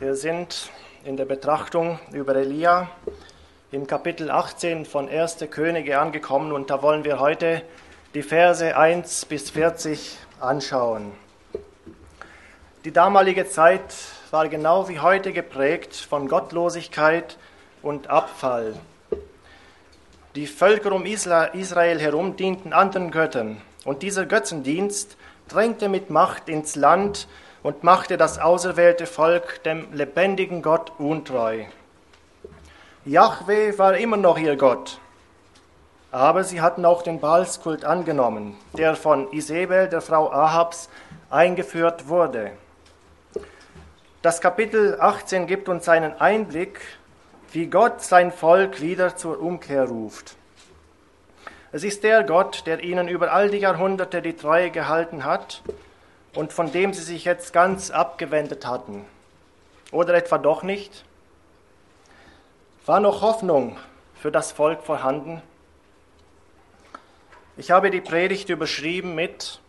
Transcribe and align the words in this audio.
Wir 0.00 0.14
sind 0.14 0.70
in 1.02 1.16
der 1.16 1.24
Betrachtung 1.24 1.98
über 2.12 2.36
Elia 2.36 2.88
im 3.72 3.88
Kapitel 3.88 4.30
18 4.30 4.86
von 4.86 5.08
1. 5.08 5.38
Könige 5.50 5.98
angekommen 5.98 6.52
und 6.52 6.70
da 6.70 6.82
wollen 6.82 7.02
wir 7.02 7.18
heute 7.18 7.62
die 8.14 8.22
Verse 8.22 8.76
1 8.76 9.24
bis 9.24 9.50
40 9.50 10.16
anschauen. 10.38 11.10
Die 12.84 12.92
damalige 12.92 13.48
Zeit 13.48 13.92
war 14.30 14.48
genau 14.48 14.88
wie 14.88 15.00
heute 15.00 15.32
geprägt 15.32 15.96
von 15.96 16.28
Gottlosigkeit 16.28 17.36
und 17.82 18.08
Abfall. 18.08 18.76
Die 20.36 20.46
Völker 20.46 20.92
um 20.92 21.06
Israel 21.06 21.98
herum 21.98 22.36
dienten 22.36 22.72
anderen 22.72 23.10
Göttern 23.10 23.60
und 23.84 24.04
dieser 24.04 24.26
Götzendienst 24.26 25.16
drängte 25.48 25.88
mit 25.88 26.08
Macht 26.08 26.48
ins 26.48 26.76
Land 26.76 27.26
und 27.62 27.82
machte 27.82 28.16
das 28.16 28.38
auserwählte 28.38 29.06
Volk 29.06 29.62
dem 29.64 29.92
lebendigen 29.92 30.62
Gott 30.62 30.92
untreu. 30.98 31.64
Jahwe 33.04 33.78
war 33.78 33.96
immer 33.96 34.16
noch 34.16 34.38
ihr 34.38 34.56
Gott, 34.56 35.00
aber 36.10 36.44
sie 36.44 36.60
hatten 36.60 36.84
auch 36.84 37.02
den 37.02 37.20
Baalskult 37.20 37.84
angenommen, 37.84 38.56
der 38.76 38.96
von 38.96 39.32
Isabel, 39.32 39.88
der 39.88 40.00
Frau 40.00 40.30
Ahabs, 40.30 40.88
eingeführt 41.30 42.08
wurde. 42.08 42.52
Das 44.22 44.40
Kapitel 44.40 45.00
18 45.00 45.46
gibt 45.46 45.68
uns 45.68 45.88
einen 45.88 46.12
Einblick, 46.20 46.80
wie 47.52 47.66
Gott 47.66 48.02
sein 48.02 48.32
Volk 48.32 48.80
wieder 48.80 49.16
zur 49.16 49.40
Umkehr 49.40 49.84
ruft. 49.84 50.36
Es 51.70 51.84
ist 51.84 52.02
der 52.02 52.24
Gott, 52.24 52.66
der 52.66 52.82
ihnen 52.82 53.08
über 53.08 53.32
all 53.32 53.50
die 53.50 53.58
Jahrhunderte 53.58 54.22
die 54.22 54.34
Treue 54.34 54.70
gehalten 54.70 55.24
hat 55.24 55.62
und 56.34 56.52
von 56.52 56.72
dem 56.72 56.92
sie 56.92 57.02
sich 57.02 57.24
jetzt 57.24 57.52
ganz 57.52 57.90
abgewendet 57.90 58.66
hatten. 58.66 59.04
Oder 59.90 60.14
etwa 60.14 60.38
doch 60.38 60.62
nicht? 60.62 61.04
War 62.86 63.00
noch 63.00 63.22
Hoffnung 63.22 63.76
für 64.14 64.30
das 64.30 64.52
Volk 64.52 64.82
vorhanden? 64.82 65.42
Ich 67.56 67.70
habe 67.70 67.90
die 67.90 68.00
Predigt 68.00 68.50
überschrieben 68.50 69.14
mit 69.14 69.60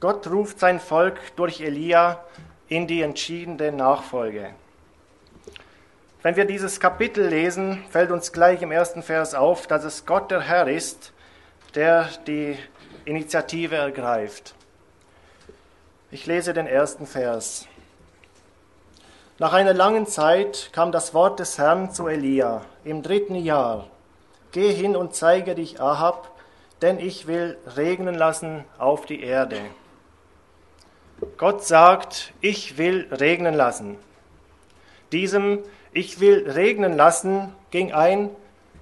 Gott 0.00 0.28
ruft 0.28 0.60
sein 0.60 0.78
Volk 0.78 1.18
durch 1.34 1.60
Elia 1.60 2.24
in 2.68 2.86
die 2.86 3.02
entschiedene 3.02 3.72
Nachfolge. 3.72 4.54
Wenn 6.22 6.36
wir 6.36 6.44
dieses 6.44 6.78
Kapitel 6.78 7.26
lesen, 7.26 7.84
fällt 7.90 8.12
uns 8.12 8.32
gleich 8.32 8.62
im 8.62 8.70
ersten 8.70 9.02
Vers 9.02 9.34
auf, 9.34 9.66
dass 9.66 9.82
es 9.82 10.06
Gott 10.06 10.30
der 10.30 10.40
Herr 10.40 10.68
ist, 10.68 11.12
der 11.74 12.08
die 12.28 12.56
Initiative 13.04 13.74
ergreift. 13.74 14.54
Ich 16.10 16.24
lese 16.24 16.54
den 16.54 16.66
ersten 16.66 17.06
Vers. 17.06 17.66
Nach 19.38 19.52
einer 19.52 19.74
langen 19.74 20.06
Zeit 20.06 20.70
kam 20.72 20.90
das 20.90 21.12
Wort 21.12 21.38
des 21.38 21.58
Herrn 21.58 21.92
zu 21.92 22.08
Elia 22.08 22.62
im 22.82 23.02
dritten 23.02 23.34
Jahr. 23.34 23.88
Geh 24.52 24.72
hin 24.72 24.96
und 24.96 25.14
zeige 25.14 25.54
dich 25.54 25.82
Ahab, 25.82 26.30
denn 26.80 26.98
ich 26.98 27.26
will 27.26 27.58
regnen 27.76 28.14
lassen 28.14 28.64
auf 28.78 29.04
die 29.04 29.22
Erde. 29.22 29.60
Gott 31.36 31.64
sagt, 31.64 32.32
ich 32.40 32.78
will 32.78 33.08
regnen 33.10 33.52
lassen. 33.52 33.98
Diesem 35.12 35.62
Ich 35.92 36.20
will 36.20 36.50
regnen 36.50 36.96
lassen 36.96 37.54
ging 37.70 37.92
ein, 37.92 38.30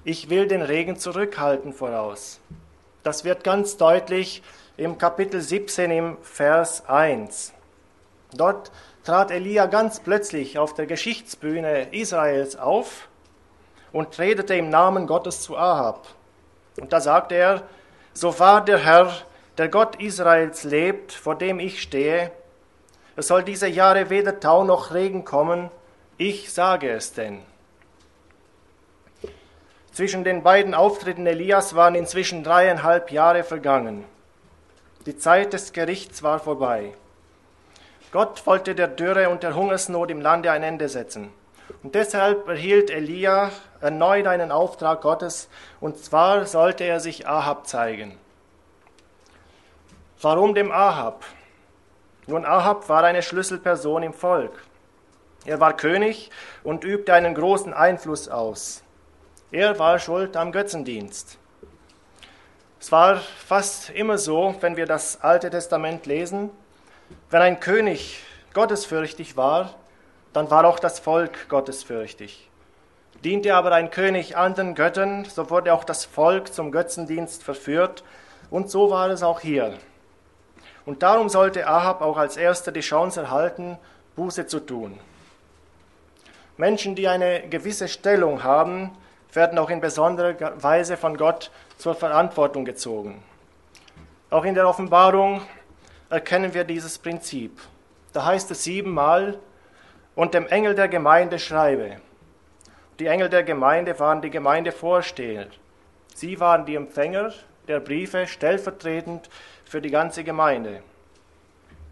ich 0.04 0.30
will 0.30 0.46
den 0.46 0.62
Regen 0.62 0.96
zurückhalten 0.96 1.72
voraus. 1.72 2.38
Das 3.02 3.24
wird 3.24 3.42
ganz 3.42 3.76
deutlich 3.76 4.42
im 4.76 4.98
Kapitel 4.98 5.40
17 5.40 5.90
im 5.90 6.16
Vers 6.22 6.86
1. 6.86 7.54
Dort 8.34 8.70
trat 9.04 9.30
Elia 9.30 9.66
ganz 9.66 10.00
plötzlich 10.00 10.58
auf 10.58 10.74
der 10.74 10.86
Geschichtsbühne 10.86 11.94
Israels 11.94 12.56
auf 12.56 13.08
und 13.92 14.18
redete 14.18 14.54
im 14.54 14.68
Namen 14.68 15.06
Gottes 15.06 15.40
zu 15.40 15.56
Ahab. 15.56 16.06
Und 16.78 16.92
da 16.92 17.00
sagte 17.00 17.36
er, 17.36 17.62
so 18.12 18.38
wahr 18.38 18.64
der 18.64 18.78
Herr, 18.78 19.12
der 19.56 19.68
Gott 19.68 19.96
Israels 19.96 20.64
lebt, 20.64 21.12
vor 21.12 21.36
dem 21.36 21.58
ich 21.58 21.80
stehe, 21.80 22.30
es 23.16 23.28
soll 23.28 23.42
diese 23.44 23.68
Jahre 23.68 24.10
weder 24.10 24.40
Tau 24.40 24.64
noch 24.64 24.92
Regen 24.92 25.24
kommen, 25.24 25.70
ich 26.18 26.52
sage 26.52 26.90
es 26.90 27.14
denn. 27.14 27.40
Zwischen 29.92 30.24
den 30.24 30.42
beiden 30.42 30.74
Auftritten 30.74 31.26
Elias 31.26 31.74
waren 31.74 31.94
inzwischen 31.94 32.44
dreieinhalb 32.44 33.10
Jahre 33.10 33.42
vergangen. 33.42 34.04
Die 35.06 35.16
Zeit 35.16 35.52
des 35.52 35.72
Gerichts 35.72 36.24
war 36.24 36.40
vorbei. 36.40 36.92
Gott 38.10 38.44
wollte 38.44 38.74
der 38.74 38.88
Dürre 38.88 39.30
und 39.30 39.44
der 39.44 39.54
Hungersnot 39.54 40.10
im 40.10 40.20
Lande 40.20 40.50
ein 40.50 40.64
Ende 40.64 40.88
setzen. 40.88 41.32
Und 41.84 41.94
deshalb 41.94 42.48
erhielt 42.48 42.90
Elia 42.90 43.52
erneut 43.80 44.26
einen 44.26 44.50
Auftrag 44.50 45.02
Gottes, 45.02 45.48
und 45.80 45.96
zwar 45.96 46.46
sollte 46.46 46.82
er 46.82 46.98
sich 46.98 47.28
Ahab 47.28 47.68
zeigen. 47.68 48.18
Warum 50.20 50.56
dem 50.56 50.72
Ahab? 50.72 51.24
Nun, 52.26 52.44
Ahab 52.44 52.88
war 52.88 53.04
eine 53.04 53.22
Schlüsselperson 53.22 54.02
im 54.02 54.12
Volk. 54.12 54.64
Er 55.44 55.60
war 55.60 55.76
König 55.76 56.30
und 56.64 56.82
übte 56.82 57.14
einen 57.14 57.36
großen 57.36 57.72
Einfluss 57.72 58.28
aus. 58.28 58.82
Er 59.52 59.78
war 59.78 60.00
schuld 60.00 60.36
am 60.36 60.50
Götzendienst. 60.50 61.38
Es 62.78 62.92
war 62.92 63.16
fast 63.16 63.90
immer 63.90 64.18
so, 64.18 64.54
wenn 64.60 64.76
wir 64.76 64.86
das 64.86 65.22
Alte 65.22 65.50
Testament 65.50 66.06
lesen, 66.06 66.50
wenn 67.30 67.40
ein 67.40 67.58
König 67.58 68.22
gottesfürchtig 68.52 69.36
war, 69.36 69.74
dann 70.32 70.50
war 70.50 70.64
auch 70.66 70.78
das 70.78 70.98
Volk 70.98 71.48
gottesfürchtig. 71.48 72.50
Diente 73.24 73.54
aber 73.54 73.72
ein 73.72 73.90
König 73.90 74.36
anderen 74.36 74.74
Göttern, 74.74 75.24
so 75.24 75.48
wurde 75.48 75.72
auch 75.72 75.84
das 75.84 76.04
Volk 76.04 76.52
zum 76.52 76.70
Götzendienst 76.70 77.42
verführt, 77.42 78.04
und 78.50 78.70
so 78.70 78.90
war 78.90 79.08
es 79.08 79.22
auch 79.22 79.40
hier. 79.40 79.74
Und 80.84 81.02
darum 81.02 81.28
sollte 81.28 81.66
Ahab 81.66 82.02
auch 82.02 82.18
als 82.18 82.36
erster 82.36 82.70
die 82.70 82.80
Chance 82.80 83.22
erhalten, 83.22 83.78
Buße 84.14 84.46
zu 84.46 84.60
tun. 84.60 85.00
Menschen, 86.56 86.94
die 86.94 87.08
eine 87.08 87.48
gewisse 87.48 87.88
Stellung 87.88 88.44
haben, 88.44 88.96
werden 89.32 89.58
auch 89.58 89.70
in 89.70 89.80
besonderer 89.80 90.62
Weise 90.62 90.96
von 90.96 91.16
Gott 91.16 91.50
zur 91.78 91.94
Verantwortung 91.94 92.64
gezogen. 92.64 93.22
Auch 94.30 94.44
in 94.44 94.54
der 94.54 94.68
Offenbarung 94.68 95.42
erkennen 96.10 96.54
wir 96.54 96.64
dieses 96.64 96.98
Prinzip. 96.98 97.60
Da 98.12 98.24
heißt 98.24 98.50
es 98.50 98.64
siebenmal, 98.64 99.38
und 100.16 100.32
dem 100.34 100.46
Engel 100.48 100.74
der 100.74 100.88
Gemeinde 100.88 101.38
schreibe. 101.38 101.98
Die 102.98 103.06
Engel 103.06 103.28
der 103.28 103.44
Gemeinde 103.44 104.00
waren 104.00 104.22
die 104.22 104.30
Gemeindevorsteher. 104.30 105.48
Sie 106.14 106.40
waren 106.40 106.64
die 106.64 106.74
Empfänger 106.74 107.32
der 107.68 107.80
Briefe 107.80 108.26
stellvertretend 108.26 109.28
für 109.64 109.82
die 109.82 109.90
ganze 109.90 110.24
Gemeinde. 110.24 110.82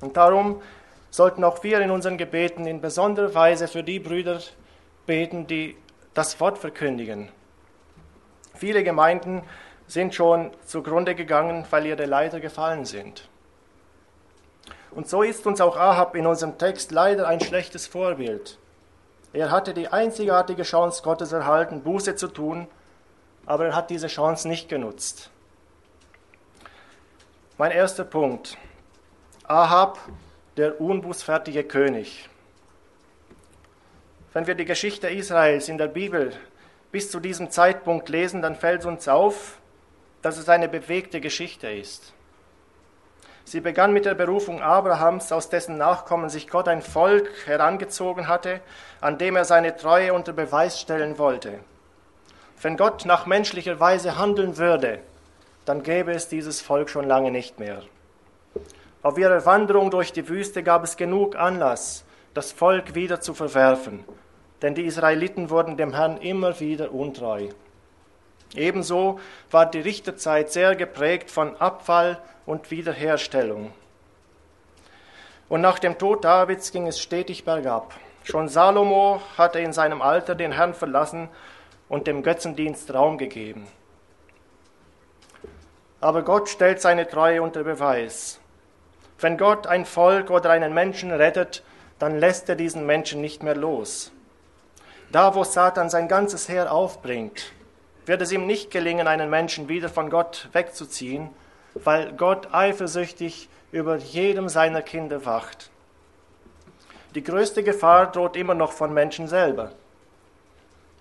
Und 0.00 0.16
darum 0.16 0.62
sollten 1.10 1.44
auch 1.44 1.62
wir 1.62 1.80
in 1.80 1.90
unseren 1.90 2.16
Gebeten 2.16 2.66
in 2.66 2.80
besonderer 2.80 3.34
Weise 3.34 3.68
für 3.68 3.82
die 3.82 4.00
Brüder 4.00 4.40
beten, 5.06 5.46
die 5.46 5.76
das 6.14 6.40
Wort 6.40 6.58
verkündigen. 6.58 7.28
Viele 8.54 8.82
Gemeinden 8.82 9.42
sind 9.86 10.14
schon 10.14 10.50
zugrunde 10.66 11.14
gegangen, 11.14 11.66
weil 11.70 11.86
ihre 11.86 12.06
Leiter 12.06 12.40
gefallen 12.40 12.84
sind. 12.84 13.28
Und 14.90 15.08
so 15.08 15.22
ist 15.22 15.46
uns 15.46 15.60
auch 15.60 15.76
Ahab 15.76 16.14
in 16.14 16.26
unserem 16.26 16.56
Text 16.56 16.92
leider 16.92 17.26
ein 17.26 17.40
schlechtes 17.40 17.86
Vorbild. 17.86 18.58
Er 19.32 19.50
hatte 19.50 19.74
die 19.74 19.88
einzigartige 19.88 20.62
Chance 20.62 21.02
Gottes 21.02 21.32
erhalten, 21.32 21.82
Buße 21.82 22.14
zu 22.14 22.28
tun, 22.28 22.68
aber 23.46 23.66
er 23.66 23.74
hat 23.74 23.90
diese 23.90 24.06
Chance 24.06 24.46
nicht 24.46 24.68
genutzt. 24.68 25.30
Mein 27.58 27.72
erster 27.72 28.04
Punkt. 28.04 28.56
Ahab, 29.46 29.98
der 30.56 30.80
unbußfertige 30.80 31.64
König. 31.64 32.28
Wenn 34.32 34.46
wir 34.46 34.54
die 34.54 34.64
Geschichte 34.64 35.08
Israels 35.08 35.68
in 35.68 35.78
der 35.78 35.88
Bibel 35.88 36.32
bis 36.92 37.10
zu 37.10 37.20
diesem 37.20 37.50
Zeitpunkt 37.50 38.08
lesen, 38.08 38.40
dann 38.40 38.54
fällt 38.54 38.84
uns 38.86 39.08
auf, 39.08 39.58
dass 40.24 40.38
es 40.38 40.48
eine 40.48 40.68
bewegte 40.68 41.20
Geschichte 41.20 41.68
ist. 41.68 42.14
Sie 43.44 43.60
begann 43.60 43.92
mit 43.92 44.06
der 44.06 44.14
Berufung 44.14 44.62
Abrahams, 44.62 45.30
aus 45.32 45.50
dessen 45.50 45.76
Nachkommen 45.76 46.30
sich 46.30 46.48
Gott 46.48 46.66
ein 46.66 46.80
Volk 46.80 47.28
herangezogen 47.44 48.26
hatte, 48.26 48.60
an 49.02 49.18
dem 49.18 49.36
er 49.36 49.44
seine 49.44 49.76
Treue 49.76 50.14
unter 50.14 50.32
Beweis 50.32 50.80
stellen 50.80 51.18
wollte. 51.18 51.58
Wenn 52.62 52.78
Gott 52.78 53.04
nach 53.04 53.26
menschlicher 53.26 53.78
Weise 53.80 54.16
handeln 54.16 54.56
würde, 54.56 55.00
dann 55.66 55.82
gäbe 55.82 56.12
es 56.12 56.28
dieses 56.28 56.62
Volk 56.62 56.88
schon 56.88 57.06
lange 57.06 57.30
nicht 57.30 57.58
mehr. 57.60 57.82
Auf 59.02 59.18
ihrer 59.18 59.44
Wanderung 59.44 59.90
durch 59.90 60.12
die 60.12 60.26
Wüste 60.26 60.62
gab 60.62 60.84
es 60.84 60.96
genug 60.96 61.36
Anlass, 61.36 62.04
das 62.32 62.50
Volk 62.50 62.94
wieder 62.94 63.20
zu 63.20 63.34
verwerfen 63.34 64.04
denn 64.64 64.74
die 64.74 64.86
Israeliten 64.86 65.50
wurden 65.50 65.76
dem 65.76 65.92
Herrn 65.92 66.16
immer 66.16 66.58
wieder 66.58 66.90
untreu. 66.90 67.48
Ebenso 68.54 69.18
war 69.50 69.66
die 69.66 69.80
Richterzeit 69.80 70.52
sehr 70.52 70.76
geprägt 70.76 71.30
von 71.30 71.56
Abfall 71.56 72.18
und 72.46 72.70
Wiederherstellung. 72.70 73.72
Und 75.48 75.60
nach 75.60 75.78
dem 75.78 75.98
Tod 75.98 76.24
Davids 76.24 76.72
ging 76.72 76.86
es 76.86 77.00
stetig 77.00 77.44
bergab. 77.44 77.94
Schon 78.24 78.48
Salomo 78.48 79.20
hatte 79.36 79.58
in 79.58 79.72
seinem 79.72 80.00
Alter 80.00 80.34
den 80.34 80.52
Herrn 80.52 80.74
verlassen 80.74 81.28
und 81.88 82.06
dem 82.06 82.22
Götzendienst 82.22 82.92
Raum 82.94 83.18
gegeben. 83.18 83.66
Aber 86.00 86.22
Gott 86.22 86.48
stellt 86.48 86.80
seine 86.80 87.08
Treue 87.08 87.42
unter 87.42 87.64
Beweis. 87.64 88.40
Wenn 89.18 89.36
Gott 89.38 89.66
ein 89.66 89.84
Volk 89.84 90.30
oder 90.30 90.50
einen 90.50 90.74
Menschen 90.74 91.10
rettet, 91.10 91.62
dann 91.98 92.18
lässt 92.18 92.48
er 92.48 92.56
diesen 92.56 92.86
Menschen 92.86 93.20
nicht 93.20 93.42
mehr 93.42 93.54
los. 93.54 94.12
Da, 95.12 95.34
wo 95.34 95.44
Satan 95.44 95.90
sein 95.90 96.08
ganzes 96.08 96.48
Heer 96.48 96.72
aufbringt, 96.72 97.52
wird 98.06 98.22
es 98.22 98.32
ihm 98.32 98.46
nicht 98.46 98.70
gelingen, 98.70 99.06
einen 99.06 99.30
Menschen 99.30 99.68
wieder 99.68 99.88
von 99.88 100.10
Gott 100.10 100.48
wegzuziehen, 100.52 101.30
weil 101.74 102.12
Gott 102.12 102.48
eifersüchtig 102.52 103.48
über 103.72 103.96
jedem 103.96 104.48
seiner 104.48 104.82
Kinder 104.82 105.26
wacht. 105.26 105.70
Die 107.14 107.22
größte 107.22 107.62
Gefahr 107.62 108.10
droht 108.10 108.36
immer 108.36 108.54
noch 108.54 108.72
von 108.72 108.92
Menschen 108.92 109.28
selber. 109.28 109.72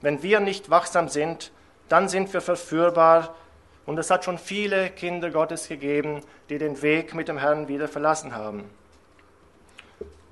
Wenn 0.02 0.22
wir 0.22 0.40
nicht 0.40 0.70
wachsam 0.70 1.10
sind, 1.10 1.52
dann 1.90 2.10
sind 2.10 2.34
wir 2.34 2.42
verführbar 2.42 3.36
und 3.86 3.98
es 3.98 4.10
hat 4.10 4.26
schon 4.26 4.38
viele 4.38 4.90
Kinder 4.90 5.30
Gottes 5.30 5.68
gegeben, 5.68 6.22
die 6.50 6.58
den 6.58 6.82
Weg 6.82 7.14
mit 7.14 7.28
dem 7.28 7.38
Herrn 7.38 7.68
wieder 7.68 7.88
verlassen 7.88 8.36
haben. 8.36 8.64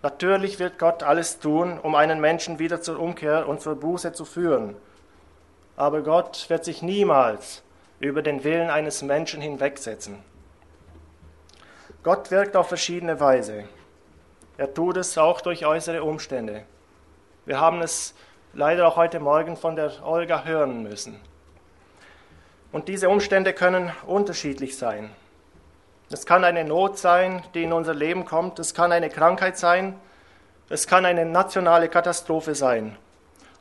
Natürlich 0.03 0.57
wird 0.57 0.79
Gott 0.79 1.03
alles 1.03 1.39
tun, 1.39 1.79
um 1.79 1.95
einen 1.95 2.19
Menschen 2.19 2.59
wieder 2.59 2.81
zur 2.81 2.99
Umkehr 2.99 3.47
und 3.47 3.61
zur 3.61 3.75
Buße 3.75 4.13
zu 4.13 4.25
führen. 4.25 4.75
Aber 5.81 6.03
Gott 6.03 6.47
wird 6.47 6.63
sich 6.63 6.83
niemals 6.83 7.63
über 7.99 8.21
den 8.21 8.43
Willen 8.43 8.69
eines 8.69 9.01
Menschen 9.01 9.41
hinwegsetzen. 9.41 10.21
Gott 12.03 12.29
wirkt 12.29 12.55
auf 12.55 12.67
verschiedene 12.67 13.19
Weise. 13.19 13.63
Er 14.57 14.71
tut 14.71 14.97
es 14.97 15.17
auch 15.17 15.41
durch 15.41 15.65
äußere 15.65 16.03
Umstände. 16.03 16.65
Wir 17.47 17.59
haben 17.59 17.81
es 17.81 18.13
leider 18.53 18.87
auch 18.87 18.95
heute 18.95 19.19
Morgen 19.19 19.57
von 19.57 19.75
der 19.75 20.05
Olga 20.05 20.43
hören 20.43 20.83
müssen. 20.83 21.19
Und 22.71 22.87
diese 22.87 23.09
Umstände 23.09 23.51
können 23.51 23.91
unterschiedlich 24.05 24.77
sein. 24.77 25.09
Es 26.11 26.27
kann 26.27 26.43
eine 26.43 26.63
Not 26.63 26.99
sein, 26.99 27.41
die 27.55 27.63
in 27.63 27.73
unser 27.73 27.95
Leben 27.95 28.25
kommt. 28.25 28.59
Es 28.59 28.75
kann 28.75 28.91
eine 28.91 29.09
Krankheit 29.09 29.57
sein. 29.57 29.99
Es 30.69 30.85
kann 30.85 31.05
eine 31.05 31.25
nationale 31.25 31.89
Katastrophe 31.89 32.53
sein. 32.53 32.99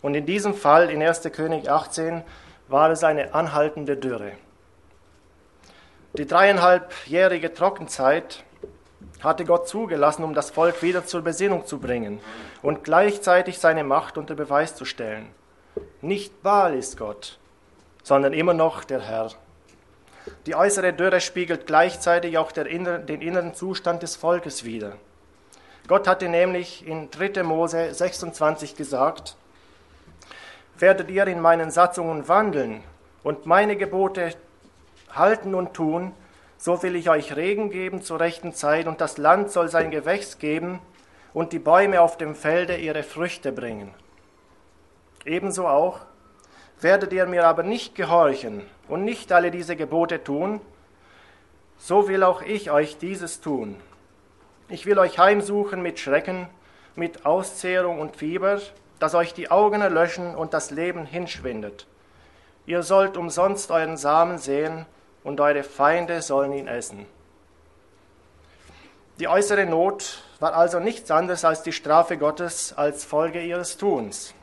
Und 0.02 0.14
in 0.14 0.26
diesem 0.26 0.54
Fall, 0.54 0.90
in 0.90 1.02
1. 1.02 1.22
König 1.32 1.70
18, 1.70 2.22
war 2.68 2.90
es 2.90 3.04
eine 3.04 3.34
anhaltende 3.34 3.96
Dürre. 3.96 4.32
Die 6.14 6.26
dreieinhalbjährige 6.26 7.52
Trockenzeit 7.54 8.42
hatte 9.22 9.44
Gott 9.44 9.68
zugelassen, 9.68 10.24
um 10.24 10.34
das 10.34 10.50
Volk 10.50 10.82
wieder 10.82 11.04
zur 11.04 11.22
Besinnung 11.22 11.66
zu 11.66 11.78
bringen 11.78 12.20
und 12.62 12.84
gleichzeitig 12.84 13.58
seine 13.58 13.84
Macht 13.84 14.18
unter 14.18 14.34
Beweis 14.34 14.74
zu 14.74 14.84
stellen. 14.84 15.28
Nicht 16.00 16.42
Baal 16.42 16.74
ist 16.74 16.96
Gott, 16.96 17.38
sondern 18.02 18.32
immer 18.32 18.54
noch 18.54 18.84
der 18.84 19.00
Herr. 19.00 19.30
Die 20.46 20.54
äußere 20.54 20.92
Dürre 20.92 21.20
spiegelt 21.20 21.66
gleichzeitig 21.66 22.38
auch 22.38 22.52
innere, 22.52 23.00
den 23.00 23.20
inneren 23.20 23.54
Zustand 23.54 24.02
des 24.02 24.16
Volkes 24.16 24.64
wider. 24.64 24.96
Gott 25.86 26.06
hatte 26.06 26.28
nämlich 26.28 26.86
in 26.86 27.10
3. 27.10 27.42
Mose 27.42 27.92
26 27.92 28.76
gesagt, 28.76 29.36
werdet 30.80 31.10
ihr 31.10 31.26
in 31.26 31.40
meinen 31.40 31.70
Satzungen 31.70 32.26
wandeln 32.28 32.82
und 33.22 33.46
meine 33.46 33.76
Gebote 33.76 34.34
halten 35.12 35.54
und 35.54 35.74
tun, 35.74 36.12
so 36.56 36.82
will 36.82 36.96
ich 36.96 37.08
euch 37.10 37.36
Regen 37.36 37.70
geben 37.70 38.02
zur 38.02 38.20
rechten 38.20 38.54
Zeit, 38.54 38.86
und 38.86 39.00
das 39.00 39.18
Land 39.18 39.50
soll 39.50 39.68
sein 39.68 39.90
Gewächs 39.90 40.38
geben, 40.38 40.80
und 41.32 41.52
die 41.52 41.58
Bäume 41.58 42.00
auf 42.00 42.16
dem 42.16 42.34
Felde 42.34 42.76
ihre 42.76 43.02
Früchte 43.02 43.52
bringen. 43.52 43.94
Ebenso 45.24 45.68
auch, 45.68 46.00
werdet 46.80 47.12
ihr 47.12 47.26
mir 47.26 47.46
aber 47.46 47.62
nicht 47.62 47.94
gehorchen 47.94 48.62
und 48.88 49.04
nicht 49.04 49.32
alle 49.32 49.50
diese 49.50 49.76
Gebote 49.76 50.24
tun, 50.24 50.60
so 51.78 52.08
will 52.08 52.22
auch 52.22 52.42
ich 52.42 52.70
euch 52.70 52.98
dieses 52.98 53.40
tun. 53.40 53.76
Ich 54.68 54.86
will 54.86 54.98
euch 54.98 55.18
heimsuchen 55.18 55.82
mit 55.82 55.98
Schrecken, 55.98 56.48
mit 56.94 57.24
Auszehrung 57.24 58.00
und 58.00 58.16
Fieber, 58.16 58.60
dass 59.00 59.14
euch 59.14 59.34
die 59.34 59.50
Augen 59.50 59.80
erlöschen 59.80 60.36
und 60.36 60.54
das 60.54 60.70
Leben 60.70 61.04
hinschwindet. 61.04 61.86
Ihr 62.66 62.84
sollt 62.84 63.16
umsonst 63.16 63.72
euren 63.72 63.96
Samen 63.96 64.38
sehen, 64.38 64.86
und 65.24 65.40
eure 65.40 65.62
Feinde 65.62 66.22
sollen 66.22 66.52
ihn 66.52 66.68
essen. 66.68 67.06
Die 69.18 69.28
äußere 69.28 69.66
Not 69.66 70.22
war 70.38 70.54
also 70.54 70.80
nichts 70.80 71.10
anderes 71.10 71.44
als 71.44 71.62
die 71.62 71.72
Strafe 71.72 72.16
Gottes 72.16 72.72
als 72.72 73.04
Folge 73.04 73.42
ihres 73.42 73.76
Tuns. 73.76 74.34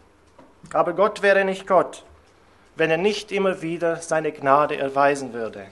Aber 0.72 0.94
Gott 0.94 1.24
wäre 1.24 1.46
nicht 1.46 1.66
Gott, 1.66 2.04
wenn 2.76 2.92
er 2.92 2.98
nicht 2.98 3.32
immer 3.32 3.62
wieder 3.62 3.98
seine 3.98 4.32
Gnade 4.32 4.78
erweisen 4.78 5.34
würde. 5.34 5.66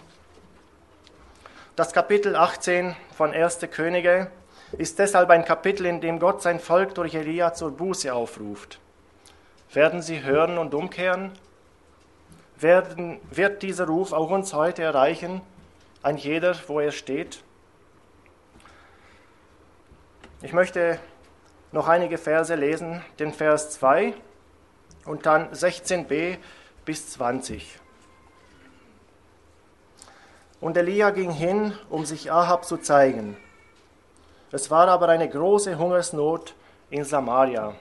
Das 1.76 1.94
Kapitel 1.94 2.36
18 2.36 2.96
von 3.16 3.32
1. 3.32 3.60
Könige 3.70 4.32
ist 4.78 5.00
deshalb 5.00 5.30
ein 5.30 5.46
Kapitel, 5.46 5.86
in 5.86 6.02
dem 6.02 6.20
Gott 6.20 6.42
sein 6.42 6.60
Volk 6.60 6.96
durch 6.96 7.16
Elia 7.16 7.54
zur 7.54 7.72
Buße 7.72 8.14
aufruft. 8.14 8.80
Werden 9.74 10.02
sie 10.02 10.24
hören 10.24 10.58
und 10.58 10.74
umkehren? 10.74 11.32
werden, 12.58 13.20
wird 13.32 13.64
dieser 13.64 13.88
Ruf 13.88 14.14
auch 14.14 14.30
uns 14.30 14.54
heute 14.54 14.84
erreichen, 14.84 15.42
ein 16.02 16.18
jeder, 16.18 16.56
wo 16.68 16.80
er 16.80 16.92
steht. 16.92 17.44
Ich 20.42 20.54
möchte 20.54 21.00
noch 21.72 21.88
einige 21.88 22.18
Verse 22.18 22.54
lesen, 22.54 23.04
den 23.20 23.34
Vers 23.34 23.72
2 23.72 24.14
und 25.06 25.26
dann 25.26 25.52
16b 25.52 26.38
bis 26.86 27.10
20. 27.12 27.80
Und 30.62 30.78
Elia 30.78 31.10
ging 31.10 31.32
hin, 31.32 31.74
um 31.90 32.06
sich 32.06 32.32
Ahab 32.32 32.66
zu 32.66 32.78
zeigen. 32.78 33.38
Es 34.56 34.72
war 34.72 34.88
aber 34.88 35.10
eine 35.10 35.28
große 35.28 35.78
Hungersnot 35.78 36.56
in 36.90 37.04
Samaria. 37.04 37.74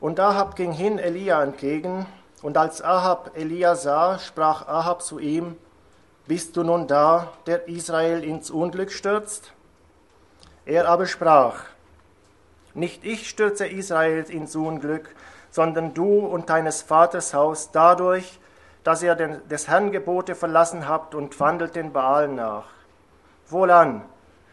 Und 0.00 0.20
Ahab 0.20 0.54
ging 0.54 0.72
hin 0.72 0.98
Elia 0.98 1.42
entgegen, 1.42 2.04
und 2.42 2.58
als 2.58 2.82
Ahab 2.82 3.30
Elia 3.34 3.74
sah, 3.74 4.18
sprach 4.18 4.68
Ahab 4.68 5.00
zu 5.00 5.18
ihm, 5.18 5.56
Bist 6.26 6.58
du 6.58 6.62
nun 6.62 6.86
da, 6.88 7.32
der 7.46 7.68
Israel 7.68 8.22
ins 8.22 8.50
Unglück 8.50 8.92
stürzt? 8.92 9.54
Er 10.66 10.86
aber 10.86 11.06
sprach, 11.06 11.64
Nicht 12.74 13.02
ich 13.02 13.30
stürze 13.30 13.66
Israel 13.66 14.24
ins 14.28 14.54
Unglück, 14.54 15.14
sondern 15.50 15.94
du 15.94 16.18
und 16.26 16.50
deines 16.50 16.82
Vaters 16.82 17.32
Haus 17.32 17.70
dadurch, 17.72 18.38
dass 18.84 19.02
ihr 19.02 19.14
den, 19.14 19.48
des 19.48 19.68
Herrn 19.68 19.90
Gebote 19.90 20.34
verlassen 20.34 20.86
habt 20.86 21.14
und 21.14 21.40
wandelt 21.40 21.76
den 21.76 21.94
Baalen 21.94 22.34
nach. 22.34 22.79
Wohlan, 23.52 24.02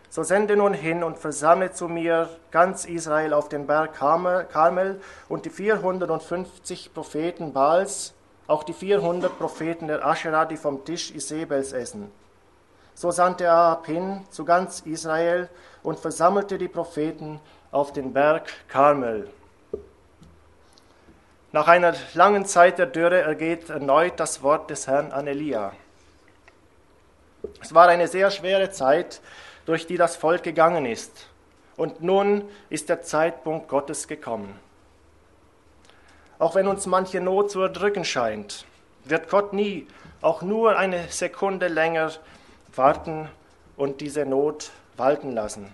so 0.10 0.24
sende 0.24 0.56
nun 0.56 0.74
hin 0.74 1.04
und 1.04 1.20
versammle 1.20 1.72
zu 1.72 1.88
mir 1.88 2.30
ganz 2.52 2.86
Israel 2.86 3.34
auf 3.34 3.50
den 3.50 3.68
Berg 3.68 3.94
Karmel 3.94 5.02
und 5.28 5.46
die 5.46 5.50
450 5.50 6.94
Propheten 6.94 7.54
Baals, 7.54 8.14
auch 8.48 8.64
die 8.64 8.74
400 8.74 9.38
Propheten 9.38 9.88
der 9.88 10.06
Aschera, 10.06 10.46
die 10.46 10.58
vom 10.58 10.86
Tisch 10.86 11.12
Isabels 11.12 11.74
essen. 11.74 12.12
So 12.94 13.12
sandte 13.12 13.44
er 13.44 13.54
ab 13.54 13.86
hin 13.86 14.26
zu 14.30 14.46
ganz 14.46 14.80
Israel 14.80 15.50
und 15.84 16.00
versammelte 16.00 16.58
die 16.58 16.68
Propheten 16.68 17.40
auf 17.72 17.94
den 17.94 18.14
Berg 18.14 18.52
Karmel. 18.70 19.30
Nach 21.52 21.68
einer 21.68 21.94
langen 22.14 22.46
Zeit 22.46 22.80
der 22.80 22.88
Dürre 22.88 23.22
ergeht 23.22 23.70
erneut 23.70 24.20
das 24.20 24.42
Wort 24.42 24.70
des 24.70 24.88
Herrn 24.88 25.12
an 25.12 25.28
Elia. 25.28 25.74
Es 27.62 27.74
war 27.74 27.88
eine 27.88 28.08
sehr 28.08 28.32
schwere 28.32 28.70
Zeit, 28.72 29.22
durch 29.66 29.86
die 29.88 29.98
das 29.98 30.16
Volk 30.16 30.44
gegangen 30.44 30.86
ist. 30.86 31.28
Und 31.76 32.02
nun 32.02 32.48
ist 32.70 32.90
der 32.90 33.02
Zeitpunkt 33.02 33.68
Gottes 33.68 34.08
gekommen. 34.08 34.60
Auch 36.40 36.56
wenn 36.56 36.68
uns 36.68 36.86
manche 36.86 37.20
Not 37.20 37.52
zu 37.52 37.62
erdrücken 37.62 38.06
scheint, 38.06 38.66
wird 39.06 39.30
Gott 39.30 39.54
nie 39.54 39.88
auch 40.22 40.42
nur 40.42 40.78
eine 40.78 41.08
Sekunde 41.10 41.68
länger 41.68 42.12
warten 42.76 43.30
und 43.76 44.02
diese 44.02 44.26
Not 44.26 44.72
walten 44.98 45.32
lassen. 45.32 45.74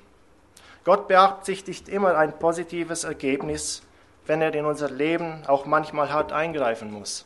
Gott 0.84 1.08
beabsichtigt 1.08 1.88
immer 1.88 2.18
ein 2.18 2.38
positives 2.40 3.04
Ergebnis, 3.06 3.84
wenn 4.26 4.42
er 4.42 4.54
in 4.54 4.66
unser 4.66 4.90
Leben 4.90 5.44
auch 5.48 5.66
manchmal 5.66 6.12
hart 6.12 6.32
eingreifen 6.32 6.92
muss. 6.92 7.26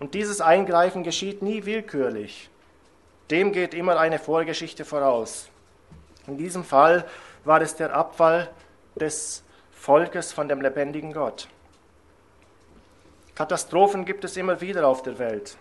Und 0.00 0.14
dieses 0.14 0.40
Eingreifen 0.40 1.02
geschieht 1.02 1.42
nie 1.42 1.64
willkürlich, 1.64 2.50
dem 3.32 3.50
geht 3.50 3.72
immer 3.72 3.98
eine 3.98 4.18
Vorgeschichte 4.18 4.84
voraus. 4.84 5.48
In 6.26 6.36
diesem 6.36 6.64
Fall 6.64 7.06
war 7.44 7.62
es 7.62 7.74
der 7.74 7.96
Abfall 7.96 8.50
des 8.94 9.42
Volkes 9.72 10.32
von 10.32 10.48
dem 10.48 10.60
lebendigen 10.60 11.14
Gott. 11.14 11.48
Katastrophen 13.34 14.04
gibt 14.04 14.22
es 14.24 14.36
immer 14.36 14.60
wieder 14.60 14.86
auf 14.86 15.02
der 15.02 15.18
Welt. 15.18 15.56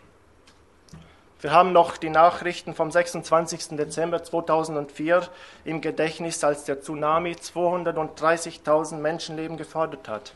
Wir 1.39 1.53
haben 1.53 1.71
noch 1.71 1.95
die 1.95 2.09
Nachrichten 2.09 2.75
vom 2.75 2.91
26. 2.91 3.77
Dezember 3.77 4.21
2004 4.21 5.27
im 5.63 5.79
Gedächtnis, 5.79 6.43
als 6.43 6.65
der 6.65 6.81
Tsunami 6.81 7.31
230.000 7.31 8.97
Menschenleben 8.97 9.55
gefordert 9.55 10.09
hat. 10.09 10.33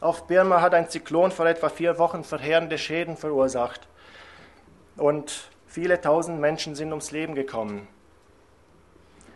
Auf 0.00 0.28
Birma 0.28 0.60
hat 0.60 0.72
ein 0.72 0.88
Zyklon 0.88 1.32
vor 1.32 1.46
etwa 1.46 1.68
vier 1.68 1.98
Wochen 1.98 2.22
verheerende 2.22 2.78
Schäden 2.78 3.16
verursacht 3.16 3.88
und 4.98 5.48
viele 5.66 6.00
tausend 6.00 6.40
Menschen 6.40 6.74
sind 6.74 6.90
ums 6.90 7.10
Leben 7.10 7.34
gekommen. 7.34 7.88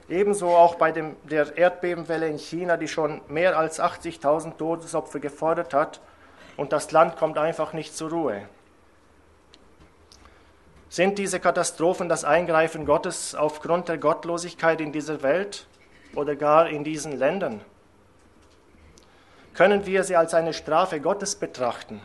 Ebenso 0.09 0.49
auch 0.49 0.75
bei 0.75 0.93
dem, 0.93 1.17
der 1.25 1.57
Erdbebenwelle 1.57 2.29
in 2.29 2.39
China, 2.39 2.77
die 2.77 2.89
schon 2.89 3.23
mehr 3.29 3.57
als 3.57 3.81
80.000 3.81 4.57
Todesopfer 4.59 5.21
gefordert 5.21 5.73
hat 5.73 6.01
und 6.57 6.73
das 6.73 6.91
Land 6.93 7.17
kommt 7.17 7.39
einfach 7.39 7.73
nicht 7.73 7.97
zur 7.97 8.11
Ruhe. 8.11 8.43
Sind 10.89 11.19
diese 11.19 11.41
Katastrophen 11.41 12.11
das 12.11 12.25
Eingreifen 12.25 12.85
Gottes 12.85 13.35
aufgrund 13.35 13.89
der 13.89 13.97
Gottlosigkeit 13.97 14.81
in 14.81 14.93
dieser 14.93 15.23
Welt 15.23 15.67
oder 16.15 16.37
gar 16.37 16.69
in 16.69 16.85
diesen 16.85 17.13
Ländern? 17.13 17.63
Können 19.55 19.87
wir 19.87 20.05
sie 20.05 20.17
als 20.17 20.35
eine 20.35 20.53
Strafe 20.53 21.01
Gottes 21.01 21.37
betrachten? 21.37 22.03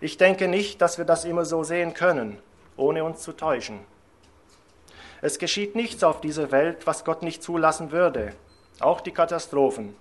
Ich 0.00 0.18
denke 0.18 0.48
nicht, 0.48 0.80
dass 0.82 0.98
wir 0.98 1.04
das 1.04 1.24
immer 1.24 1.44
so 1.44 1.64
sehen 1.64 1.94
können, 1.94 2.38
ohne 2.76 3.04
uns 3.04 3.22
zu 3.22 3.32
täuschen. 3.32 3.80
Es 5.22 5.38
geschieht 5.38 5.74
nichts 5.74 6.04
auf 6.04 6.20
dieser 6.20 6.50
Welt, 6.52 6.86
was 6.86 7.04
Gott 7.04 7.22
nicht 7.22 7.42
zulassen 7.42 7.90
würde, 7.90 8.34
auch 8.80 9.00
die 9.00 9.12
Katastrophen. 9.12 9.96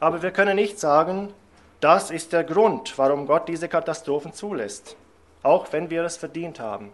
Aber 0.00 0.22
wir 0.22 0.30
können 0.30 0.56
nicht 0.56 0.80
sagen, 0.80 1.34
das 1.80 2.10
ist 2.10 2.32
der 2.32 2.44
Grund, 2.44 2.96
warum 2.96 3.26
Gott 3.26 3.48
diese 3.48 3.68
Katastrophen 3.68 4.32
zulässt 4.32 4.96
auch 5.42 5.72
wenn 5.72 5.90
wir 5.90 6.04
es 6.04 6.16
verdient 6.16 6.60
haben. 6.60 6.92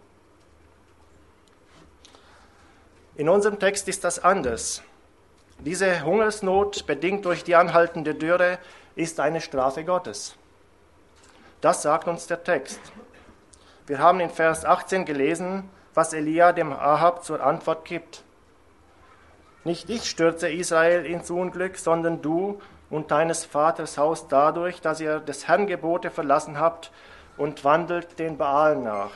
In 3.17 3.29
unserem 3.29 3.59
Text 3.59 3.89
ist 3.89 4.05
das 4.05 4.19
anders. 4.19 4.83
Diese 5.59 6.05
Hungersnot, 6.05 6.87
bedingt 6.87 7.25
durch 7.25 7.43
die 7.43 7.57
anhaltende 7.57 8.15
Dürre, 8.15 8.59
ist 8.95 9.21
eine 9.21 9.41
Strafe 9.41 9.85
Gottes. 9.85 10.37
Das 11.67 11.83
sagt 11.83 12.07
uns 12.07 12.29
der 12.29 12.45
Text. 12.45 12.79
Wir 13.89 13.99
haben 13.99 14.21
in 14.21 14.31
Vers 14.31 14.65
18 14.65 15.05
gelesen, 15.05 15.69
was 15.95 16.13
Elia 16.13 16.53
dem 16.53 16.73
Ahab 16.73 17.25
zur 17.25 17.43
Antwort 17.43 17.85
gibt. 17.85 18.23
Nicht 19.65 19.91
ich 19.91 20.09
stürze 20.09 20.49
Israel 20.49 21.05
ins 21.05 21.29
Unglück, 21.29 21.77
sondern 21.77 22.23
du 22.23 22.61
und 22.89 23.11
deines 23.11 23.45
Vaters 23.45 23.99
Haus 23.99 24.29
dadurch, 24.29 24.81
dass 24.81 25.01
ihr 25.01 25.19
des 25.19 25.49
Herrn 25.49 25.67
Gebote 25.67 26.13
verlassen 26.13 26.61
habt 26.61 26.93
und 27.37 27.65
wandelt 27.65 28.21
den 28.21 28.39
Baalen 28.39 28.85
nach. 28.85 29.11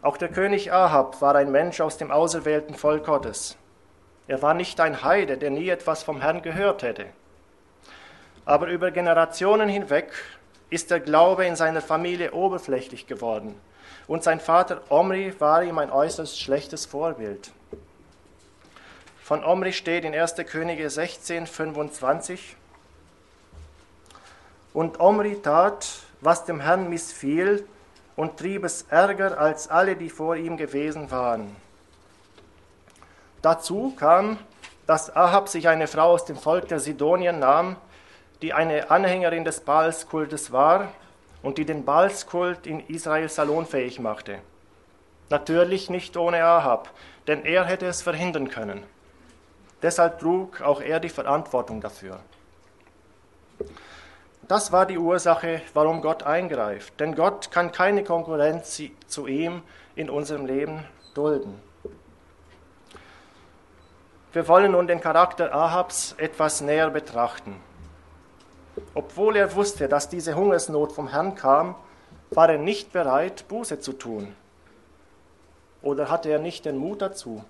Auch 0.00 0.16
der 0.16 0.30
König 0.30 0.72
Ahab 0.72 1.20
war 1.20 1.34
ein 1.34 1.52
Mensch 1.52 1.82
aus 1.82 1.98
dem 1.98 2.10
auserwählten 2.10 2.74
Volk 2.74 3.04
Gottes. 3.04 3.58
Er 4.28 4.40
war 4.40 4.54
nicht 4.54 4.80
ein 4.80 5.04
Heide, 5.04 5.36
der 5.36 5.50
nie 5.50 5.68
etwas 5.68 6.04
vom 6.04 6.22
Herrn 6.22 6.40
gehört 6.40 6.82
hätte. 6.82 7.04
Aber 8.48 8.68
über 8.68 8.90
Generationen 8.90 9.68
hinweg 9.68 10.10
ist 10.70 10.90
der 10.90 11.00
Glaube 11.00 11.44
in 11.44 11.54
seiner 11.54 11.82
Familie 11.82 12.32
oberflächlich 12.32 13.06
geworden 13.06 13.54
und 14.06 14.24
sein 14.24 14.40
Vater 14.40 14.80
Omri 14.88 15.38
war 15.38 15.62
ihm 15.62 15.76
ein 15.76 15.90
äußerst 15.90 16.40
schlechtes 16.40 16.86
Vorbild. 16.86 17.50
Von 19.22 19.44
Omri 19.44 19.74
steht 19.74 20.06
in 20.06 20.14
1. 20.14 20.36
Könige 20.46 20.88
16, 20.88 21.46
25, 21.46 22.56
und 24.72 24.98
Omri 24.98 25.42
tat, 25.42 25.86
was 26.22 26.46
dem 26.46 26.60
Herrn 26.60 26.88
missfiel, 26.88 27.66
und 28.16 28.38
trieb 28.38 28.64
es 28.64 28.86
ärger 28.88 29.38
als 29.38 29.68
alle, 29.68 29.94
die 29.94 30.08
vor 30.08 30.36
ihm 30.36 30.56
gewesen 30.56 31.10
waren. 31.10 31.54
Dazu 33.42 33.92
kam, 33.94 34.38
dass 34.86 35.14
Ahab 35.14 35.50
sich 35.50 35.68
eine 35.68 35.86
Frau 35.86 36.12
aus 36.12 36.24
dem 36.24 36.38
Volk 36.38 36.68
der 36.68 36.80
Sidonien 36.80 37.40
nahm, 37.40 37.76
die 38.42 38.52
eine 38.52 38.90
Anhängerin 38.90 39.44
des 39.44 39.60
Baalskultes 39.60 40.52
war 40.52 40.92
und 41.42 41.58
die 41.58 41.64
den 41.64 41.84
Baalskult 41.84 42.66
in 42.66 42.80
Israel 42.88 43.28
salonfähig 43.28 44.00
machte. 44.00 44.38
Natürlich 45.30 45.90
nicht 45.90 46.16
ohne 46.16 46.44
Ahab, 46.44 46.90
denn 47.26 47.44
er 47.44 47.64
hätte 47.64 47.86
es 47.86 48.02
verhindern 48.02 48.48
können. 48.48 48.84
Deshalb 49.82 50.18
trug 50.18 50.60
auch 50.60 50.80
er 50.80 51.00
die 51.00 51.08
Verantwortung 51.08 51.80
dafür. 51.80 52.18
Das 54.48 54.72
war 54.72 54.86
die 54.86 54.98
Ursache, 54.98 55.60
warum 55.74 56.00
Gott 56.00 56.22
eingreift. 56.22 56.98
Denn 56.98 57.14
Gott 57.14 57.50
kann 57.50 57.70
keine 57.70 58.02
Konkurrenz 58.02 58.80
zu 59.06 59.26
ihm 59.26 59.62
in 59.94 60.08
unserem 60.08 60.46
Leben 60.46 60.84
dulden. 61.14 61.60
Wir 64.32 64.48
wollen 64.48 64.72
nun 64.72 64.86
den 64.86 65.00
Charakter 65.00 65.54
Ahabs 65.54 66.14
etwas 66.16 66.60
näher 66.60 66.90
betrachten. 66.90 67.60
Obwohl 68.94 69.36
er 69.36 69.54
wusste, 69.54 69.88
dass 69.88 70.08
diese 70.08 70.34
Hungersnot 70.34 70.92
vom 70.92 71.08
Herrn 71.08 71.34
kam, 71.34 71.74
war 72.30 72.50
er 72.50 72.58
nicht 72.58 72.92
bereit, 72.92 73.46
Buße 73.48 73.80
zu 73.80 73.92
tun. 73.92 74.34
Oder 75.82 76.10
hatte 76.10 76.28
er 76.28 76.38
nicht 76.38 76.64
den 76.64 76.76
Mut 76.76 77.02
dazu? 77.02 77.44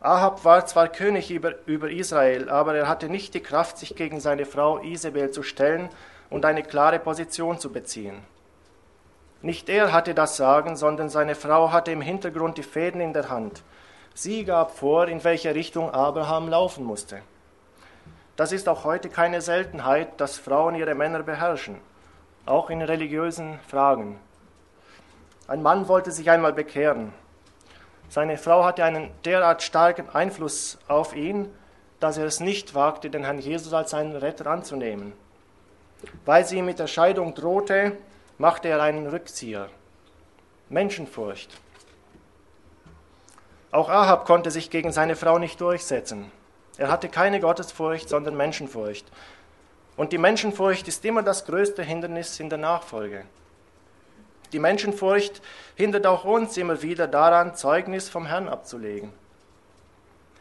Ahab 0.00 0.44
war 0.46 0.64
zwar 0.64 0.88
König 0.88 1.30
über, 1.30 1.54
über 1.66 1.90
Israel, 1.90 2.48
aber 2.48 2.74
er 2.74 2.88
hatte 2.88 3.10
nicht 3.10 3.34
die 3.34 3.42
Kraft, 3.42 3.76
sich 3.76 3.94
gegen 3.96 4.18
seine 4.18 4.46
Frau 4.46 4.78
Isabel 4.78 5.30
zu 5.30 5.42
stellen 5.42 5.90
und 6.30 6.46
eine 6.46 6.62
klare 6.62 6.98
Position 6.98 7.58
zu 7.58 7.70
beziehen. 7.70 8.22
Nicht 9.42 9.68
er 9.68 9.92
hatte 9.92 10.14
das 10.14 10.36
Sagen, 10.36 10.76
sondern 10.76 11.10
seine 11.10 11.34
Frau 11.34 11.72
hatte 11.72 11.90
im 11.90 12.00
Hintergrund 12.00 12.56
die 12.56 12.62
Fäden 12.62 13.00
in 13.00 13.12
der 13.12 13.28
Hand. 13.28 13.62
Sie 14.14 14.44
gab 14.44 14.76
vor, 14.76 15.08
in 15.08 15.22
welche 15.22 15.54
Richtung 15.54 15.90
Abraham 15.90 16.48
laufen 16.48 16.84
musste. 16.84 17.20
Das 18.40 18.52
ist 18.52 18.70
auch 18.70 18.84
heute 18.84 19.10
keine 19.10 19.42
Seltenheit, 19.42 20.18
dass 20.18 20.38
Frauen 20.38 20.74
ihre 20.74 20.94
Männer 20.94 21.22
beherrschen, 21.22 21.76
auch 22.46 22.70
in 22.70 22.80
religiösen 22.80 23.60
Fragen. 23.68 24.18
Ein 25.46 25.60
Mann 25.60 25.88
wollte 25.88 26.10
sich 26.10 26.30
einmal 26.30 26.54
bekehren. 26.54 27.12
Seine 28.08 28.38
Frau 28.38 28.64
hatte 28.64 28.82
einen 28.82 29.10
derart 29.26 29.62
starken 29.62 30.08
Einfluss 30.08 30.78
auf 30.88 31.14
ihn, 31.14 31.54
dass 32.00 32.16
er 32.16 32.24
es 32.24 32.40
nicht 32.40 32.74
wagte, 32.74 33.10
den 33.10 33.24
Herrn 33.24 33.40
Jesus 33.40 33.74
als 33.74 33.90
seinen 33.90 34.16
Retter 34.16 34.46
anzunehmen. 34.46 35.12
Weil 36.24 36.46
sie 36.46 36.56
ihm 36.56 36.64
mit 36.64 36.78
der 36.78 36.86
Scheidung 36.86 37.34
drohte, 37.34 37.92
machte 38.38 38.68
er 38.68 38.80
einen 38.80 39.06
Rückzieher. 39.06 39.68
Menschenfurcht. 40.70 41.60
Auch 43.70 43.90
Ahab 43.90 44.24
konnte 44.24 44.50
sich 44.50 44.70
gegen 44.70 44.92
seine 44.92 45.14
Frau 45.14 45.38
nicht 45.38 45.60
durchsetzen. 45.60 46.32
Er 46.78 46.90
hatte 46.90 47.08
keine 47.08 47.40
Gottesfurcht, 47.40 48.08
sondern 48.08 48.36
Menschenfurcht. 48.36 49.06
Und 49.96 50.12
die 50.12 50.18
Menschenfurcht 50.18 50.88
ist 50.88 51.04
immer 51.04 51.22
das 51.22 51.44
größte 51.44 51.82
Hindernis 51.82 52.40
in 52.40 52.48
der 52.48 52.58
Nachfolge. 52.58 53.24
Die 54.52 54.58
Menschenfurcht 54.58 55.42
hindert 55.76 56.06
auch 56.06 56.24
uns 56.24 56.56
immer 56.56 56.82
wieder 56.82 57.06
daran, 57.06 57.54
Zeugnis 57.54 58.08
vom 58.08 58.26
Herrn 58.26 58.48
abzulegen. 58.48 59.12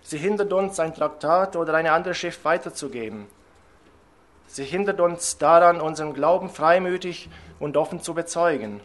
Sie 0.02 0.18
hindert 0.18 0.52
uns, 0.54 0.80
ein 0.80 0.96
Traktat 0.96 1.56
oder 1.56 1.74
eine 1.76 1.92
andere 1.92 2.16
Schrift 2.16 2.44
weiterzugeben. 2.44 3.28
Sie 4.48 4.64
hindert 4.64 5.00
uns 5.00 5.38
daran, 5.38 5.80
unseren 5.80 6.14
Glauben 6.16 6.50
freimütig 6.50 7.30
und 7.60 7.78
offen 7.78 8.02
zu 8.02 8.16
bezeugen. 8.16 8.82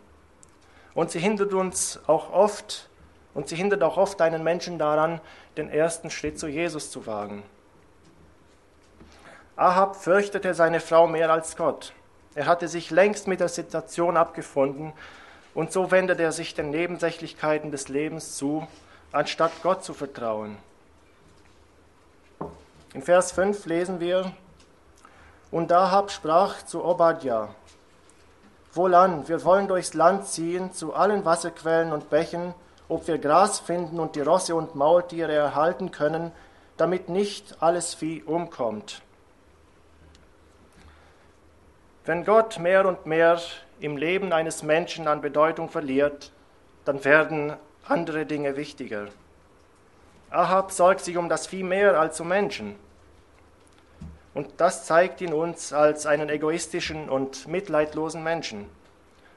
Und 0.95 1.11
sie 1.11 1.21
hindert 1.21 1.55
uns 1.55 2.01
auch 2.07 2.31
oft, 2.31 2.91
und 3.33 3.49
sie 3.49 3.57
hindert 3.57 3.83
auch 3.83 3.97
oft 3.97 4.21
einen 4.21 4.45
Menschen 4.45 4.79
daran, 4.79 5.21
den 5.57 5.71
ersten 5.71 6.11
Schritt 6.11 6.39
zu 6.39 6.49
Jesus 6.49 6.91
zu 6.91 7.07
wagen. 7.07 7.43
Ahab 9.57 9.97
fürchtete 9.97 10.55
seine 10.55 10.81
Frau 10.81 11.07
mehr 11.07 11.31
als 11.31 11.57
Gott. 11.57 11.93
Er 12.35 12.47
hatte 12.47 12.67
sich 12.67 12.91
längst 12.91 13.29
mit 13.29 13.41
der 13.41 13.49
Situation 13.49 14.17
abgefunden 14.17 14.93
und 15.55 15.73
so 15.73 15.91
wendet 15.91 16.19
er 16.19 16.33
sich 16.33 16.55
den 16.55 16.71
Nebensächlichkeiten 16.71 17.71
des 17.71 17.89
Lebens 17.89 18.37
zu, 18.37 18.67
anstatt 19.13 19.53
Gott 19.63 19.85
zu 19.85 19.95
vertrauen. 19.95 20.57
In 22.93 23.03
Vers 23.03 23.33
5 23.33 23.67
lesen 23.67 24.01
wir, 24.01 24.33
und 25.51 25.71
Ahab 25.71 26.11
sprach 26.11 26.65
zu 26.65 26.85
Obadja, 26.85 27.55
Wohlan, 28.73 29.29
wir 29.29 29.45
wollen 29.45 29.69
durchs 29.69 29.95
Land 29.95 30.27
ziehen, 30.27 30.73
zu 30.73 30.95
allen 30.95 31.25
Wasserquellen 31.25 31.93
und 31.93 32.11
Bächen, 32.11 32.55
ob 32.89 33.07
wir 33.09 33.19
Gras 33.19 33.61
finden 33.61 33.99
und 33.99 34.17
die 34.17 34.21
Rosse 34.21 34.55
und 34.55 34.75
Maultiere 34.75 35.33
erhalten 35.33 35.91
können, 35.91 36.33
damit 36.77 37.09
nicht 37.09 37.63
alles 37.63 37.95
Vieh 37.95 38.23
umkommt. 38.23 39.01
Wenn 42.05 42.25
Gott 42.25 42.59
mehr 42.59 42.87
und 42.87 43.07
mehr 43.07 43.41
im 43.81 43.97
Leben 43.97 44.33
eines 44.33 44.63
Menschen 44.63 45.09
an 45.09 45.23
Bedeutung 45.23 45.71
verliert, 45.71 46.33
dann 46.85 47.05
werden 47.05 47.55
andere 47.87 48.27
Dinge 48.27 48.57
wichtiger. 48.57 49.09
Ahab 50.31 50.73
sorgt 50.73 51.01
sich 51.01 51.17
um 51.17 51.29
das 51.29 51.47
Vieh 51.47 51.63
mehr 51.63 51.99
als 51.99 52.21
um 52.21 52.29
Menschen. 52.29 52.77
Und 54.35 54.49
das 54.59 54.85
zeigt 54.85 55.21
ihn 55.21 55.33
uns 55.33 55.73
als 55.73 56.07
einen 56.07 56.29
egoistischen 56.29 57.09
und 57.09 57.47
mitleidlosen 57.47 58.23
Menschen. 58.23 58.69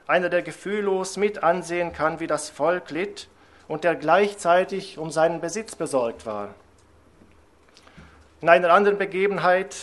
Einer, 0.06 0.28
der 0.28 0.42
gefühllos 0.42 1.16
mit 1.16 1.42
ansehen 1.42 1.92
kann, 1.92 2.20
wie 2.20 2.26
das 2.26 2.50
Volk 2.50 2.90
litt 2.90 3.28
und 3.68 3.84
der 3.84 3.94
gleichzeitig 3.94 4.98
um 4.98 5.10
seinen 5.10 5.40
Besitz 5.40 5.76
besorgt 5.76 6.26
war. 6.26 6.54
In 8.40 8.48
einer 8.48 8.72
anderen 8.72 8.98
Begebenheit, 8.98 9.76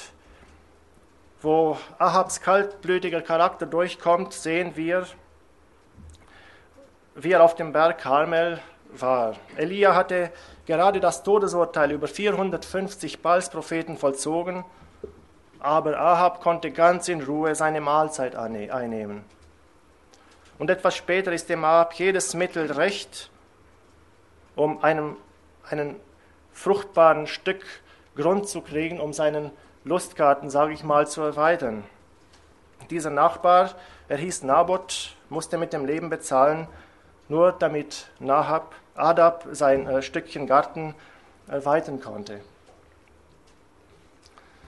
wo 1.42 1.78
Ahabs 2.00 2.42
kaltblütiger 2.42 3.22
Charakter 3.22 3.66
durchkommt, 3.66 4.34
sehen 4.34 4.76
wir, 4.76 5.06
wie 7.14 7.32
er 7.32 7.44
auf 7.44 7.56
dem 7.56 7.72
Berg 7.72 8.00
Karmel 8.00 8.60
war. 8.90 9.36
Elia 9.56 9.94
hatte 9.94 10.32
gerade 10.66 11.00
das 11.00 11.24
Todesurteil 11.24 11.92
über 11.92 12.08
450 12.08 13.22
Balspropheten 13.22 13.98
vollzogen, 13.98 14.66
aber 15.60 16.00
Ahab 16.00 16.42
konnte 16.42 16.72
ganz 16.72 17.08
in 17.08 17.22
Ruhe 17.22 17.56
seine 17.56 17.82
Mahlzeit 17.82 18.36
einnehmen. 18.36 19.24
Und 20.58 20.70
etwas 20.70 20.96
später 20.96 21.34
ist 21.34 21.50
dem 21.50 21.64
Ahab 21.64 21.94
jedes 21.96 22.34
Mittel 22.34 22.72
recht, 22.72 23.30
um 24.56 24.84
einem, 24.84 25.18
einen 25.70 25.96
fruchtbaren 26.54 27.28
Stück 27.28 27.66
Grund 28.16 28.48
zu 28.48 28.62
kriegen, 28.62 29.00
um 29.00 29.14
seinen 29.14 29.52
Lustgarten, 29.84 30.50
sage 30.50 30.74
ich 30.74 30.84
mal, 30.84 31.08
zu 31.08 31.22
erweitern. 31.22 31.84
Dieser 32.90 33.10
Nachbar, 33.10 33.76
er 34.08 34.18
hieß 34.18 34.44
Naboth, 34.44 35.16
musste 35.30 35.58
mit 35.58 35.74
dem 35.74 35.86
Leben 35.86 36.10
bezahlen, 36.10 36.68
nur 37.28 37.52
damit 37.52 38.08
Nahab, 38.20 38.76
Adab 38.96 39.48
sein 39.52 39.88
äh, 39.88 40.02
Stückchen 40.02 40.48
Garten 40.48 40.96
erweitern 41.48 42.00
konnte. 42.00 42.42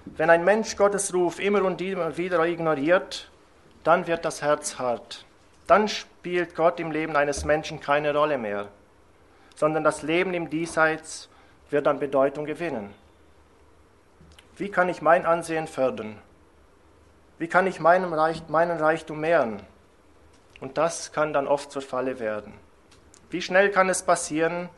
Wenn 0.05 0.29
ein 0.29 0.43
Mensch 0.43 0.75
Gottes 0.75 1.13
Ruf 1.13 1.39
immer 1.39 1.63
und 1.63 1.81
immer 1.81 2.17
wieder 2.17 2.45
ignoriert, 2.45 3.29
dann 3.83 4.07
wird 4.07 4.25
das 4.25 4.41
Herz 4.41 4.79
hart. 4.79 5.25
Dann 5.67 5.87
spielt 5.87 6.55
Gott 6.55 6.79
im 6.79 6.91
Leben 6.91 7.15
eines 7.15 7.45
Menschen 7.45 7.79
keine 7.79 8.13
Rolle 8.15 8.37
mehr, 8.37 8.67
sondern 9.57 9.83
das 9.83 10.03
Leben 10.03 10.33
im 10.35 10.49
Diesseits 10.49 11.29
wird 11.71 11.87
an 11.87 11.99
Bedeutung 11.99 12.45
gewinnen. 12.45 12.93
Wie 14.55 14.69
kann 14.69 14.87
ich 14.87 15.01
mein 15.01 15.25
Ansehen 15.25 15.67
fördern? 15.67 16.19
Wie 17.39 17.47
kann 17.47 17.67
ich 17.67 17.79
meinen, 17.79 18.13
Reich, 18.13 18.47
meinen 18.47 18.79
Reichtum 18.79 19.19
mehren? 19.19 19.61
Und 20.61 20.77
das 20.77 21.11
kann 21.11 21.33
dann 21.33 21.47
oft 21.47 21.71
zur 21.71 21.81
Falle 21.81 22.19
werden. 22.19 22.53
Wie 23.31 23.41
schnell 23.41 23.69
kann 23.71 23.89
es 23.89 24.03
passieren, 24.03 24.69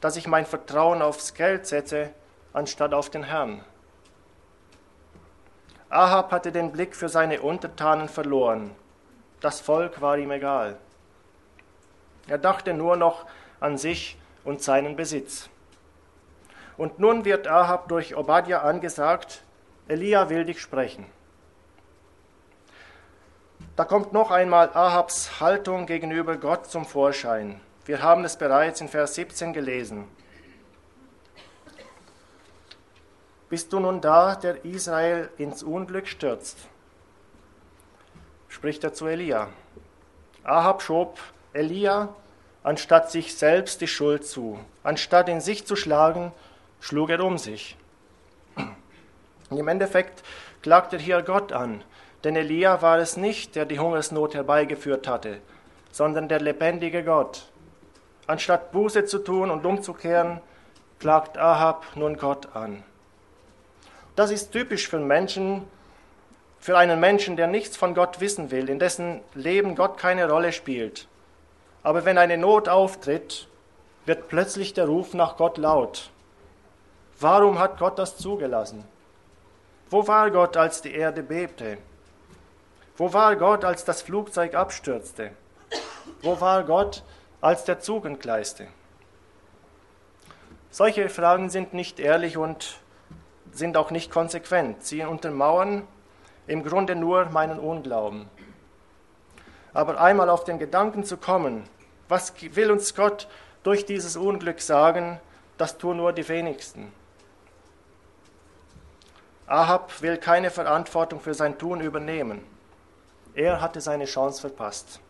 dass 0.00 0.16
ich 0.16 0.26
mein 0.26 0.46
Vertrauen 0.46 1.02
aufs 1.02 1.34
Geld 1.34 1.66
setze, 1.66 2.10
anstatt 2.54 2.94
auf 2.94 3.10
den 3.10 3.24
Herrn? 3.24 3.62
Ahab 5.90 6.32
hatte 6.32 6.52
den 6.52 6.72
Blick 6.72 6.96
für 6.96 7.10
seine 7.10 7.42
Untertanen 7.42 8.08
verloren. 8.08 8.70
Das 9.40 9.60
Volk 9.60 10.00
war 10.00 10.16
ihm 10.16 10.30
egal. 10.30 10.78
Er 12.28 12.38
dachte 12.38 12.72
nur 12.72 12.96
noch 12.96 13.26
an 13.60 13.76
sich 13.76 14.16
und 14.44 14.62
seinen 14.62 14.96
Besitz. 14.96 15.48
Und 16.76 16.98
nun 16.98 17.24
wird 17.24 17.46
Ahab 17.46 17.88
durch 17.88 18.16
Obadja 18.16 18.62
angesagt, 18.62 19.42
Elia 19.88 20.30
will 20.30 20.44
dich 20.44 20.60
sprechen. 20.60 21.06
Da 23.76 23.84
kommt 23.84 24.12
noch 24.12 24.30
einmal 24.30 24.70
Ahabs 24.74 25.40
Haltung 25.40 25.86
gegenüber 25.86 26.36
Gott 26.36 26.66
zum 26.66 26.84
Vorschein. 26.84 27.60
Wir 27.84 28.02
haben 28.02 28.24
es 28.24 28.36
bereits 28.36 28.80
in 28.80 28.88
Vers 28.88 29.14
17 29.14 29.52
gelesen. 29.52 30.08
Bist 33.48 33.72
du 33.72 33.80
nun 33.80 34.00
da, 34.00 34.34
der 34.34 34.64
Israel 34.64 35.30
ins 35.36 35.62
Unglück 35.62 36.06
stürzt? 36.06 36.58
spricht 38.48 38.84
er 38.84 38.92
zu 38.92 39.06
Elia. 39.06 39.48
Ahab 40.44 40.82
schob 40.82 41.18
Elia, 41.52 42.14
anstatt 42.62 43.10
sich 43.10 43.34
selbst 43.34 43.80
die 43.80 43.88
Schuld 43.88 44.24
zu. 44.24 44.58
Anstatt 44.82 45.28
in 45.28 45.40
sich 45.40 45.66
zu 45.66 45.76
schlagen, 45.76 46.32
schlug 46.80 47.10
er 47.10 47.24
um 47.24 47.38
sich. 47.38 47.76
Und 49.50 49.58
im 49.58 49.68
Endeffekt 49.68 50.22
klagt 50.62 50.92
er 50.92 50.98
hier 50.98 51.22
Gott 51.22 51.52
an, 51.52 51.82
denn 52.24 52.36
Elia 52.36 52.82
war 52.82 52.98
es 52.98 53.16
nicht, 53.16 53.56
der 53.56 53.66
die 53.66 53.78
Hungersnot 53.78 54.34
herbeigeführt 54.34 55.06
hatte, 55.08 55.38
sondern 55.90 56.28
der 56.28 56.40
lebendige 56.40 57.04
Gott. 57.04 57.46
Anstatt 58.26 58.72
Buße 58.72 59.04
zu 59.04 59.18
tun 59.18 59.50
und 59.50 59.66
umzukehren, 59.66 60.40
klagt 61.00 61.36
Ahab 61.36 61.84
nun 61.96 62.16
Gott 62.16 62.54
an. 62.54 62.84
Das 64.14 64.30
ist 64.30 64.52
typisch 64.52 64.88
für 64.88 65.00
Menschen, 65.00 65.64
für 66.60 66.78
einen 66.78 67.00
Menschen, 67.00 67.36
der 67.36 67.48
nichts 67.48 67.76
von 67.76 67.94
Gott 67.94 68.20
wissen 68.20 68.50
will, 68.50 68.68
in 68.68 68.78
dessen 68.78 69.20
Leben 69.34 69.74
Gott 69.74 69.98
keine 69.98 70.30
Rolle 70.30 70.52
spielt. 70.52 71.08
Aber 71.82 72.04
wenn 72.04 72.18
eine 72.18 72.36
Not 72.36 72.68
auftritt, 72.68 73.48
wird 74.06 74.28
plötzlich 74.28 74.74
der 74.74 74.86
Ruf 74.86 75.14
nach 75.14 75.36
Gott 75.36 75.58
laut. 75.58 76.10
Warum 77.20 77.58
hat 77.58 77.78
Gott 77.78 77.98
das 77.98 78.16
zugelassen? 78.16 78.84
Wo 79.90 80.06
war 80.06 80.30
Gott, 80.30 80.56
als 80.56 80.82
die 80.82 80.94
Erde 80.94 81.22
bebte? 81.22 81.78
Wo 82.96 83.12
war 83.12 83.36
Gott, 83.36 83.64
als 83.64 83.84
das 83.84 84.02
Flugzeug 84.02 84.54
abstürzte? 84.54 85.32
Wo 86.22 86.40
war 86.40 86.64
Gott, 86.64 87.02
als 87.40 87.64
der 87.64 87.80
Zug 87.80 88.04
entgleiste? 88.06 88.68
Solche 90.70 91.08
Fragen 91.08 91.50
sind 91.50 91.74
nicht 91.74 92.00
ehrlich 92.00 92.36
und 92.36 92.78
sind 93.52 93.76
auch 93.76 93.90
nicht 93.90 94.10
konsequent. 94.10 94.84
Sie 94.84 95.04
untermauern 95.04 95.86
im 96.46 96.64
Grunde 96.64 96.96
nur 96.96 97.26
meinen 97.26 97.58
Unglauben. 97.58 98.28
Aber 99.74 100.00
einmal 100.00 100.28
auf 100.28 100.44
den 100.44 100.58
Gedanken 100.58 101.04
zu 101.04 101.16
kommen, 101.16 101.64
was 102.08 102.32
will 102.40 102.70
uns 102.70 102.94
Gott 102.94 103.28
durch 103.62 103.86
dieses 103.86 104.16
Unglück 104.16 104.60
sagen, 104.60 105.20
das 105.56 105.78
tun 105.78 105.96
nur 105.96 106.12
die 106.12 106.28
wenigsten. 106.28 106.92
Ahab 109.46 110.00
will 110.00 110.16
keine 110.16 110.50
Verantwortung 110.50 111.20
für 111.20 111.34
sein 111.34 111.58
Tun 111.58 111.80
übernehmen. 111.80 112.44
Er 113.34 113.60
hatte 113.60 113.80
seine 113.80 114.04
Chance 114.04 114.40
verpasst. 114.40 115.00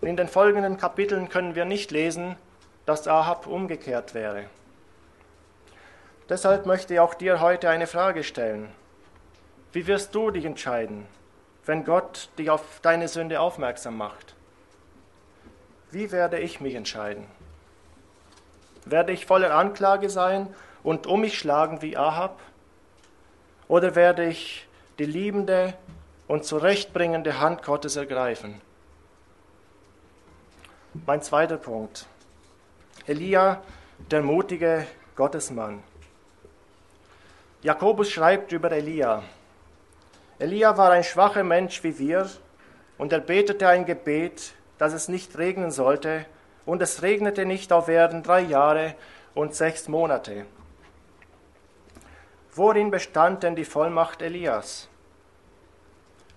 Und 0.00 0.08
in 0.08 0.16
den 0.16 0.28
folgenden 0.28 0.76
Kapiteln 0.76 1.28
können 1.28 1.54
wir 1.54 1.64
nicht 1.64 1.90
lesen, 1.90 2.36
dass 2.86 3.08
Ahab 3.08 3.46
umgekehrt 3.46 4.14
wäre. 4.14 4.44
Deshalb 6.28 6.66
möchte 6.66 6.94
ich 6.94 7.00
auch 7.00 7.14
dir 7.14 7.40
heute 7.40 7.68
eine 7.68 7.86
Frage 7.86 8.24
stellen. 8.24 8.70
Wie 9.72 9.86
wirst 9.86 10.14
du 10.14 10.30
dich 10.30 10.44
entscheiden, 10.44 11.06
wenn 11.66 11.84
Gott 11.84 12.28
dich 12.38 12.50
auf 12.50 12.80
deine 12.82 13.08
Sünde 13.08 13.40
aufmerksam 13.40 13.96
macht? 13.96 14.34
Wie 15.90 16.10
werde 16.12 16.38
ich 16.38 16.60
mich 16.60 16.74
entscheiden? 16.74 17.26
Werde 18.84 19.12
ich 19.12 19.26
voller 19.26 19.54
Anklage 19.54 20.10
sein 20.10 20.52
und 20.82 21.06
um 21.06 21.20
mich 21.20 21.38
schlagen 21.38 21.82
wie 21.82 21.96
Ahab? 21.96 22.40
Oder 23.68 23.94
werde 23.94 24.26
ich 24.26 24.68
die 24.98 25.06
liebende 25.06 25.74
und 26.28 26.44
zurechtbringende 26.44 27.40
Hand 27.40 27.62
Gottes 27.62 27.96
ergreifen? 27.96 28.60
Mein 31.06 31.22
zweiter 31.22 31.56
Punkt. 31.56 32.06
Elia, 33.06 33.62
der 34.10 34.22
mutige 34.22 34.86
Gottesmann. 35.16 35.82
Jakobus 37.62 38.10
schreibt 38.10 38.52
über 38.52 38.70
Elia. 38.70 39.22
Elia 40.38 40.76
war 40.76 40.90
ein 40.90 41.04
schwacher 41.04 41.44
Mensch 41.44 41.84
wie 41.84 41.98
wir 41.98 42.28
und 42.98 43.12
er 43.12 43.20
betete 43.20 43.68
ein 43.68 43.86
Gebet, 43.86 44.54
dass 44.78 44.92
es 44.92 45.08
nicht 45.08 45.38
regnen 45.38 45.70
sollte, 45.70 46.26
und 46.66 46.80
es 46.80 47.02
regnete 47.02 47.44
nicht 47.44 47.72
auf 47.72 47.88
Erden 47.88 48.22
drei 48.22 48.40
Jahre 48.40 48.94
und 49.34 49.54
sechs 49.54 49.86
Monate. 49.86 50.46
Worin 52.54 52.90
bestand 52.90 53.42
denn 53.42 53.54
die 53.54 53.64
Vollmacht 53.66 54.22
Elias? 54.22 54.88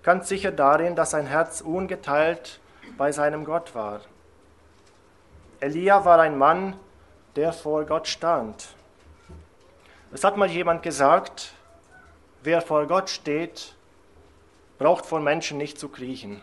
Ganz 0.03 0.27
sicher 0.27 0.51
darin, 0.51 0.95
dass 0.95 1.11
sein 1.11 1.27
Herz 1.27 1.61
ungeteilt 1.61 2.59
bei 2.97 3.11
seinem 3.11 3.45
Gott 3.45 3.73
war. 3.73 4.01
Elia 5.59 6.03
war 6.05 6.19
ein 6.19 6.37
Mann, 6.37 6.77
der 7.35 7.53
vor 7.53 7.85
Gott 7.85 8.07
stand. 8.07 8.75
Es 10.11 10.23
hat 10.23 10.37
mal 10.37 10.49
jemand 10.49 10.83
gesagt, 10.83 11.53
wer 12.43 12.61
vor 12.61 12.85
Gott 12.87 13.09
steht, 13.09 13.76
braucht 14.77 15.05
vor 15.05 15.19
Menschen 15.19 15.57
nicht 15.57 15.79
zu 15.79 15.89
kriechen. 15.89 16.41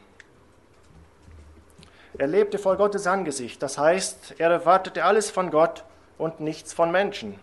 Er 2.17 2.27
lebte 2.27 2.59
vor 2.59 2.77
Gottes 2.77 3.07
Angesicht, 3.07 3.63
das 3.63 3.77
heißt, 3.77 4.37
er 4.39 4.51
erwartete 4.51 5.05
alles 5.05 5.31
von 5.31 5.51
Gott 5.51 5.85
und 6.17 6.41
nichts 6.41 6.73
von 6.73 6.93
Menschen. 6.93 7.39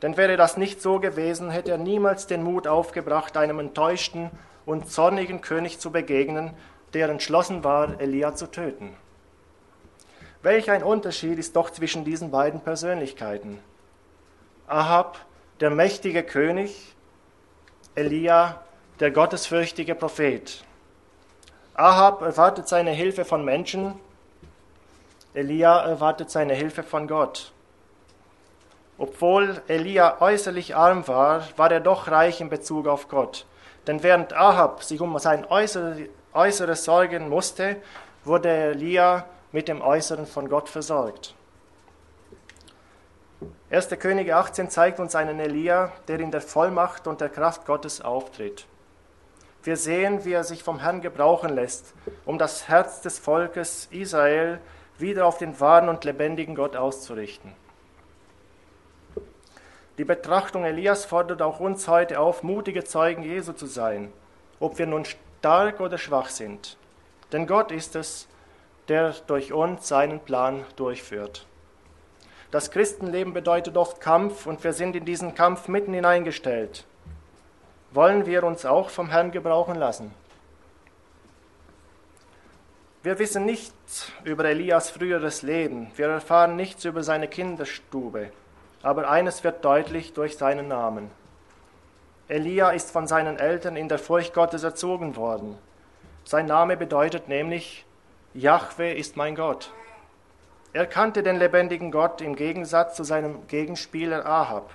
Denn 0.00 0.16
wäre 0.16 0.36
das 0.36 0.56
nicht 0.56 0.80
so 0.80 0.98
gewesen, 0.98 1.50
hätte 1.50 1.70
er 1.70 1.78
niemals 1.78 2.26
den 2.26 2.42
Mut 2.42 2.66
aufgebracht, 2.66 3.36
einem 3.36 3.58
enttäuschten 3.58 4.30
und 4.64 4.90
zornigen 4.90 5.42
König 5.42 5.78
zu 5.78 5.92
begegnen, 5.92 6.54
der 6.94 7.08
entschlossen 7.08 7.62
war, 7.62 8.00
Elia 8.00 8.34
zu 8.34 8.50
töten. 8.50 8.96
Welch 10.42 10.70
ein 10.70 10.82
Unterschied 10.82 11.38
ist 11.38 11.54
doch 11.54 11.70
zwischen 11.70 12.04
diesen 12.04 12.30
beiden 12.30 12.60
Persönlichkeiten. 12.60 13.60
Ahab, 14.66 15.18
der 15.60 15.70
mächtige 15.70 16.24
König, 16.24 16.96
Elia, 17.94 18.62
der 19.00 19.10
gottesfürchtige 19.10 19.94
Prophet. 19.94 20.64
Ahab 21.74 22.22
erwartet 22.22 22.68
seine 22.68 22.90
Hilfe 22.90 23.24
von 23.24 23.44
Menschen, 23.44 23.94
Elia 25.34 25.80
erwartet 25.80 26.30
seine 26.30 26.54
Hilfe 26.54 26.82
von 26.82 27.08
Gott. 27.08 27.52
Obwohl 28.98 29.62
Elia 29.66 30.20
äußerlich 30.20 30.76
arm 30.76 31.08
war, 31.08 31.42
war 31.56 31.72
er 31.72 31.80
doch 31.80 32.08
reich 32.08 32.40
in 32.40 32.50
Bezug 32.50 32.86
auf 32.86 33.08
Gott. 33.08 33.46
Denn 33.86 34.02
während 34.02 34.34
Ahab 34.34 34.84
sich 34.84 35.00
um 35.00 35.18
sein 35.18 35.46
Äußeres 35.46 36.84
sorgen 36.84 37.28
musste, 37.30 37.76
wurde 38.24 38.50
Elia 38.50 39.24
mit 39.50 39.68
dem 39.68 39.80
Äußeren 39.80 40.26
von 40.26 40.48
Gott 40.48 40.68
versorgt. 40.68 41.34
1. 43.70 43.88
Könige 43.98 44.36
18 44.36 44.68
zeigt 44.68 45.00
uns 45.00 45.14
einen 45.14 45.40
Elia, 45.40 45.92
der 46.06 46.20
in 46.20 46.30
der 46.30 46.42
Vollmacht 46.42 47.06
und 47.06 47.22
der 47.22 47.30
Kraft 47.30 47.64
Gottes 47.64 48.02
auftritt. 48.02 48.66
Wir 49.64 49.76
sehen, 49.76 50.24
wie 50.24 50.32
er 50.32 50.44
sich 50.44 50.62
vom 50.62 50.80
Herrn 50.80 51.02
gebrauchen 51.02 51.50
lässt, 51.50 51.94
um 52.24 52.36
das 52.38 52.68
Herz 52.68 53.00
des 53.00 53.18
Volkes 53.18 53.86
Israel 53.90 54.58
wieder 54.98 55.26
auf 55.26 55.38
den 55.38 55.60
wahren 55.60 55.88
und 55.88 56.04
lebendigen 56.04 56.54
Gott 56.54 56.74
auszurichten. 56.74 57.52
Die 59.98 60.04
Betrachtung 60.04 60.64
Elias 60.64 61.04
fordert 61.04 61.42
auch 61.42 61.60
uns 61.60 61.86
heute 61.86 62.18
auf, 62.18 62.42
mutige 62.42 62.82
Zeugen 62.82 63.22
Jesu 63.22 63.52
zu 63.52 63.66
sein, 63.66 64.12
ob 64.58 64.78
wir 64.78 64.86
nun 64.86 65.04
stark 65.04 65.80
oder 65.80 65.98
schwach 65.98 66.28
sind. 66.28 66.76
Denn 67.30 67.46
Gott 67.46 67.70
ist 67.70 67.94
es, 67.94 68.26
der 68.88 69.12
durch 69.26 69.52
uns 69.52 69.86
seinen 69.86 70.20
Plan 70.20 70.64
durchführt. 70.76 71.46
Das 72.50 72.70
Christenleben 72.70 73.32
bedeutet 73.32 73.76
oft 73.76 74.00
Kampf 74.00 74.46
und 74.46 74.64
wir 74.64 74.72
sind 74.72 74.96
in 74.96 75.04
diesen 75.04 75.34
Kampf 75.34 75.68
mitten 75.68 75.94
hineingestellt. 75.94 76.84
Wollen 77.94 78.24
wir 78.24 78.44
uns 78.44 78.64
auch 78.64 78.88
vom 78.88 79.10
Herrn 79.10 79.32
gebrauchen 79.32 79.74
lassen? 79.74 80.14
Wir 83.02 83.18
wissen 83.18 83.44
nichts 83.44 84.10
über 84.24 84.46
Elias 84.46 84.88
früheres 84.88 85.42
Leben, 85.42 85.90
wir 85.96 86.06
erfahren 86.06 86.56
nichts 86.56 86.86
über 86.86 87.02
seine 87.02 87.28
Kinderstube, 87.28 88.30
aber 88.82 89.10
eines 89.10 89.44
wird 89.44 89.62
deutlich 89.64 90.14
durch 90.14 90.38
seinen 90.38 90.68
Namen. 90.68 91.10
Elia 92.28 92.70
ist 92.70 92.92
von 92.92 93.06
seinen 93.06 93.38
Eltern 93.38 93.76
in 93.76 93.88
der 93.88 93.98
Furcht 93.98 94.32
Gottes 94.32 94.62
erzogen 94.62 95.16
worden. 95.16 95.58
Sein 96.24 96.46
Name 96.46 96.78
bedeutet 96.78 97.28
nämlich, 97.28 97.84
Jahwe 98.32 98.92
ist 98.92 99.18
mein 99.18 99.34
Gott. 99.34 99.70
Er 100.72 100.86
kannte 100.86 101.22
den 101.22 101.36
lebendigen 101.36 101.90
Gott 101.90 102.22
im 102.22 102.36
Gegensatz 102.36 102.96
zu 102.96 103.04
seinem 103.04 103.46
Gegenspieler 103.48 104.24
Ahab, 104.24 104.70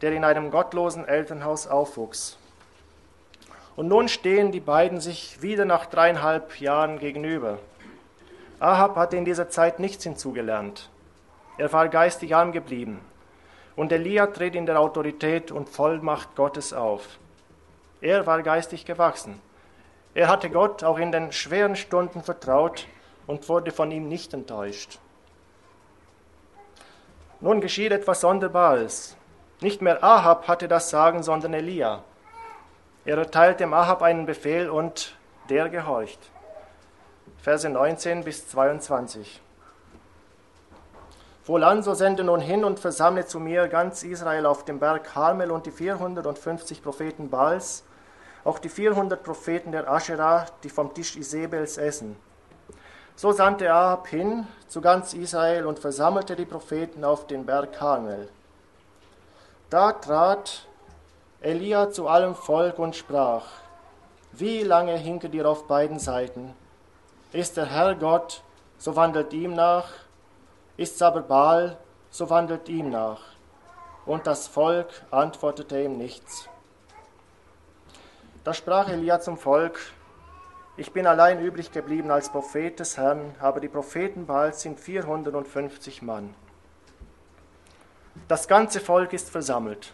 der 0.00 0.12
in 0.12 0.22
einem 0.22 0.52
gottlosen 0.52 1.08
Elternhaus 1.08 1.66
aufwuchs. 1.66 2.38
Und 3.76 3.88
nun 3.88 4.08
stehen 4.08 4.52
die 4.52 4.60
beiden 4.60 5.00
sich 5.00 5.40
wieder 5.40 5.64
nach 5.64 5.86
dreieinhalb 5.86 6.60
Jahren 6.60 6.98
gegenüber. 6.98 7.58
Ahab 8.60 8.96
hatte 8.96 9.16
in 9.16 9.24
dieser 9.24 9.48
Zeit 9.48 9.80
nichts 9.80 10.04
hinzugelernt. 10.04 10.90
Er 11.58 11.72
war 11.72 11.88
geistig 11.88 12.34
arm 12.34 12.52
geblieben. 12.52 13.00
Und 13.74 13.90
Elia 13.90 14.26
tritt 14.26 14.54
in 14.54 14.66
der 14.66 14.78
Autorität 14.78 15.50
und 15.50 15.68
Vollmacht 15.68 16.36
Gottes 16.36 16.72
auf. 16.72 17.18
Er 18.00 18.26
war 18.26 18.42
geistig 18.42 18.84
gewachsen. 18.84 19.40
Er 20.14 20.28
hatte 20.28 20.50
Gott 20.50 20.84
auch 20.84 20.98
in 20.98 21.10
den 21.10 21.32
schweren 21.32 21.76
Stunden 21.76 22.22
vertraut 22.22 22.86
und 23.26 23.48
wurde 23.48 23.70
von 23.70 23.90
ihm 23.90 24.08
nicht 24.08 24.34
enttäuscht. 24.34 24.98
Nun 27.40 27.60
geschieht 27.60 27.92
etwas 27.92 28.20
Sonderbares. 28.20 29.16
Nicht 29.60 29.80
mehr 29.80 30.04
Ahab 30.04 30.48
hatte 30.48 30.68
das 30.68 30.90
Sagen, 30.90 31.22
sondern 31.22 31.54
Elia. 31.54 32.04
Er 33.04 33.18
erteilt 33.18 33.58
dem 33.58 33.74
Ahab 33.74 34.02
einen 34.02 34.26
Befehl 34.26 34.70
und 34.70 35.16
der 35.48 35.68
gehorcht. 35.68 36.20
Verse 37.38 37.68
19 37.68 38.22
bis 38.22 38.48
22. 38.48 39.40
Wohlan, 41.44 41.82
so 41.82 41.94
sende 41.94 42.22
nun 42.22 42.40
hin 42.40 42.64
und 42.64 42.78
versammle 42.78 43.26
zu 43.26 43.40
mir 43.40 43.66
ganz 43.66 44.04
Israel 44.04 44.46
auf 44.46 44.64
dem 44.64 44.78
Berg 44.78 45.02
Carmel 45.02 45.50
und 45.50 45.66
die 45.66 45.72
450 45.72 46.80
Propheten 46.84 47.28
Baals, 47.30 47.82
auch 48.44 48.60
die 48.60 48.68
400 48.68 49.20
Propheten 49.24 49.72
der 49.72 49.90
Asherah, 49.90 50.46
die 50.62 50.70
vom 50.70 50.94
Tisch 50.94 51.16
Isabels 51.16 51.78
essen. 51.78 52.14
So 53.16 53.32
sandte 53.32 53.72
Ahab 53.72 54.06
hin 54.06 54.46
zu 54.68 54.80
ganz 54.80 55.12
Israel 55.12 55.66
und 55.66 55.80
versammelte 55.80 56.36
die 56.36 56.44
Propheten 56.44 57.04
auf 57.04 57.26
den 57.26 57.44
Berg 57.44 57.72
Karmel. 57.72 58.28
Da 59.70 59.90
trat 59.92 60.68
Elia 61.42 61.90
zu 61.90 62.06
allem 62.06 62.36
Volk 62.36 62.78
und 62.78 62.94
sprach, 62.94 63.46
wie 64.30 64.62
lange 64.62 64.96
hinket 64.96 65.34
ihr 65.34 65.48
auf 65.48 65.66
beiden 65.66 65.98
Seiten? 65.98 66.54
Ist 67.32 67.56
der 67.56 67.66
Herr 67.66 67.96
Gott, 67.96 68.44
so 68.78 68.94
wandelt 68.94 69.32
ihm 69.32 69.52
nach, 69.52 69.88
ist's 70.76 71.02
aber 71.02 71.22
Baal, 71.22 71.78
so 72.10 72.30
wandelt 72.30 72.68
ihm 72.68 72.90
nach. 72.90 73.20
Und 74.06 74.28
das 74.28 74.46
Volk 74.46 74.86
antwortete 75.10 75.82
ihm 75.82 75.98
nichts. 75.98 76.48
Da 78.44 78.54
sprach 78.54 78.88
Elia 78.88 79.18
zum 79.18 79.36
Volk, 79.36 79.80
ich 80.76 80.92
bin 80.92 81.08
allein 81.08 81.40
übrig 81.40 81.72
geblieben 81.72 82.12
als 82.12 82.30
Prophet 82.30 82.78
des 82.78 82.96
Herrn, 82.96 83.34
aber 83.40 83.58
die 83.58 83.68
Propheten 83.68 84.26
Baals 84.26 84.62
sind 84.62 84.78
450 84.78 86.02
Mann. 86.02 86.36
Das 88.28 88.46
ganze 88.46 88.78
Volk 88.78 89.12
ist 89.12 89.28
versammelt. 89.28 89.92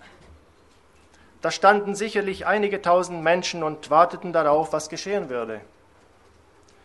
Da 1.40 1.50
standen 1.50 1.94
sicherlich 1.94 2.46
einige 2.46 2.82
tausend 2.82 3.22
Menschen 3.22 3.62
und 3.62 3.90
warteten 3.90 4.32
darauf, 4.32 4.72
was 4.72 4.88
geschehen 4.88 5.28
würde. 5.28 5.60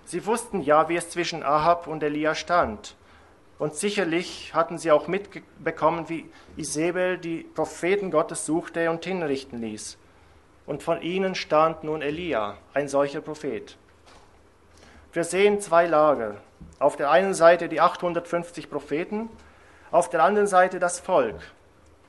Sie 0.05 0.25
wussten 0.25 0.61
ja, 0.61 0.89
wie 0.89 0.95
es 0.95 1.09
zwischen 1.09 1.43
Ahab 1.43 1.87
und 1.87 2.03
Elia 2.03 2.35
stand. 2.35 2.95
Und 3.57 3.75
sicherlich 3.75 4.53
hatten 4.53 4.77
sie 4.77 4.91
auch 4.91 5.07
mitbekommen, 5.07 6.09
wie 6.09 6.29
Isabel 6.57 7.17
die 7.17 7.43
Propheten 7.43 8.11
Gottes 8.11 8.45
suchte 8.45 8.89
und 8.89 9.05
hinrichten 9.05 9.61
ließ. 9.61 9.97
Und 10.65 10.83
von 10.83 11.01
ihnen 11.01 11.35
stand 11.35 11.83
nun 11.83 12.01
Elia, 12.01 12.57
ein 12.73 12.87
solcher 12.87 13.21
Prophet. 13.21 13.77
Wir 15.13 15.23
sehen 15.23 15.61
zwei 15.61 15.85
Lager. 15.85 16.37
Auf 16.79 16.95
der 16.95 17.11
einen 17.11 17.33
Seite 17.33 17.69
die 17.69 17.81
850 17.81 18.69
Propheten, 18.69 19.29
auf 19.91 20.09
der 20.09 20.23
anderen 20.23 20.47
Seite 20.47 20.79
das 20.79 20.99
Volk. 20.99 21.35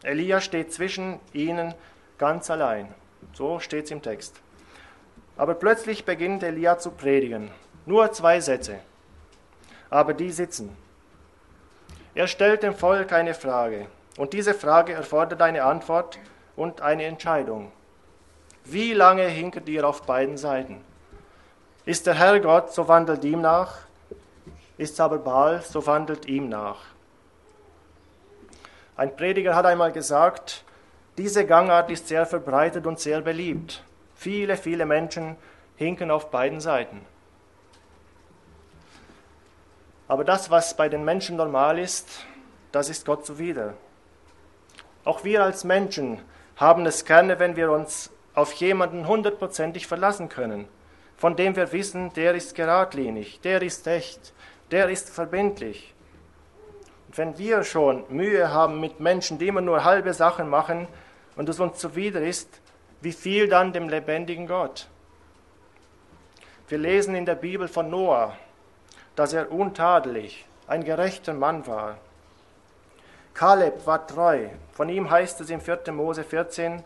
Elia 0.03 0.41
steht 0.41 0.73
zwischen 0.73 1.21
ihnen 1.33 1.75
ganz 2.19 2.51
allein. 2.51 2.95
So 3.33 3.61
steht 3.61 3.87
es 3.87 3.91
im 3.91 4.03
Text. 4.03 4.41
Aber 5.37 5.55
plötzlich 5.55 6.05
beginnt 6.05 6.43
Elia 6.43 6.79
zu 6.79 6.91
predigen. 6.91 7.51
Nur 7.87 8.13
zwei 8.13 8.41
Sätze. 8.41 8.79
Aber 9.91 10.15
die 10.15 10.31
sitzen. 10.31 10.77
Er 12.15 12.27
stellt 12.29 12.63
dem 12.63 12.75
Volk 12.75 13.13
eine 13.13 13.35
Frage. 13.35 13.87
Und 14.17 14.33
diese 14.33 14.55
Frage 14.55 14.93
erfordert 14.93 15.43
eine 15.43 15.65
Antwort 15.65 16.19
und 16.55 16.81
eine 16.81 17.05
Entscheidung. 17.05 17.73
Wie 18.65 18.93
lange 18.93 19.25
hinkert 19.25 19.69
ihr 19.69 19.87
auf 19.87 20.03
beiden 20.03 20.37
Seiten? 20.37 20.85
Ist 21.85 22.07
der 22.07 22.15
Herr 22.15 22.41
Gott, 22.41 22.73
so 22.73 22.89
wandelt 22.89 23.25
ihm 23.25 23.41
nach. 23.41 23.79
Ist 24.79 25.01
aber 25.01 25.19
Baal, 25.19 25.63
so 25.63 25.87
wandelt 25.87 26.27
ihm 26.27 26.49
nach. 26.49 26.79
Ein 28.97 29.15
Prediger 29.17 29.55
hat 29.55 29.67
einmal 29.67 29.93
gesagt, 29.93 30.65
diese 31.19 31.47
Gangart 31.47 31.91
ist 31.91 32.09
sehr 32.09 32.27
verbreitet 32.27 32.87
und 32.87 32.99
sehr 32.99 33.21
beliebt. 33.21 33.83
Viele, 34.15 34.57
viele 34.57 34.87
Menschen 34.87 35.37
hinken 35.77 36.11
auf 36.11 36.31
beiden 36.31 36.61
Seiten. 36.61 37.01
Aber 40.07 40.25
das, 40.25 40.51
was 40.51 40.77
bei 40.77 40.89
den 40.89 41.05
Menschen 41.05 41.37
normal 41.37 41.79
ist, 41.79 42.27
das 42.73 42.89
ist 42.89 43.07
Gott 43.07 43.25
zuwider. 43.25 43.75
Auch 45.05 45.25
wir 45.25 45.43
als 45.43 45.65
Menschen 45.65 46.21
haben 46.57 46.87
es 46.87 47.05
gerne, 47.05 47.39
wenn 47.39 47.57
wir 47.57 47.71
uns 47.71 48.11
auf 48.35 48.53
jemanden 48.55 49.07
hundertprozentig 49.07 49.87
verlassen 49.87 50.29
können 50.29 50.69
von 51.17 51.37
dem 51.37 51.57
wir 51.57 51.73
wissen, 51.73 52.13
der 52.15 52.35
ist 52.35 52.55
geradlinig, 52.55 53.41
der 53.41 53.63
ist 53.63 53.87
echt, 53.87 54.33
der 54.71 54.89
ist 54.89 55.11
verbindlich. 55.11 55.95
Und 57.09 57.19
wenn 57.19 57.39
wir 57.39 57.63
schon 57.65 58.05
Mühe 58.09 58.53
haben 58.53 58.81
mit 58.81 59.01
Menschen, 59.01 59.39
die 59.39 59.49
immer 59.49 59.61
nur 59.61 59.85
halbe 59.85 60.13
Sachen 60.13 60.49
machen 60.49 60.89
und 61.37 61.49
es 61.49 61.61
uns 61.61 61.79
zuwider 61.79 62.23
ist, 62.23 62.61
wie 63.01 63.13
viel 63.13 63.49
dann 63.49 63.73
dem 63.73 63.89
lebendigen 63.89 64.47
Gott? 64.47 64.89
Wir 66.69 66.79
lesen 66.79 67.15
in 67.15 67.27
der 67.27 67.35
Bibel 67.35 67.69
von 67.69 67.91
Noah, 67.91 68.37
dass 69.17 69.33
er 69.33 69.53
untadelig, 69.53 70.47
ein 70.67 70.85
gerechter 70.85 71.35
Mann 71.35 71.67
war. 71.67 71.99
Kaleb 73.35 73.87
war 73.87 74.07
treu. 74.07 74.49
Von 74.73 74.89
ihm 74.89 75.11
heißt 75.11 75.41
es 75.41 75.51
im 75.51 75.61
4. 75.61 75.93
Mose 75.93 76.25
14, 76.25 76.83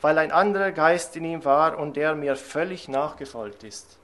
weil 0.00 0.18
ein 0.18 0.32
anderer 0.32 0.72
Geist 0.72 1.16
in 1.16 1.24
ihm 1.24 1.44
war 1.44 1.78
und 1.78 1.96
der 1.96 2.14
mir 2.14 2.36
völlig 2.36 2.88
nachgefolgt 2.88 3.64
ist. 3.64 3.98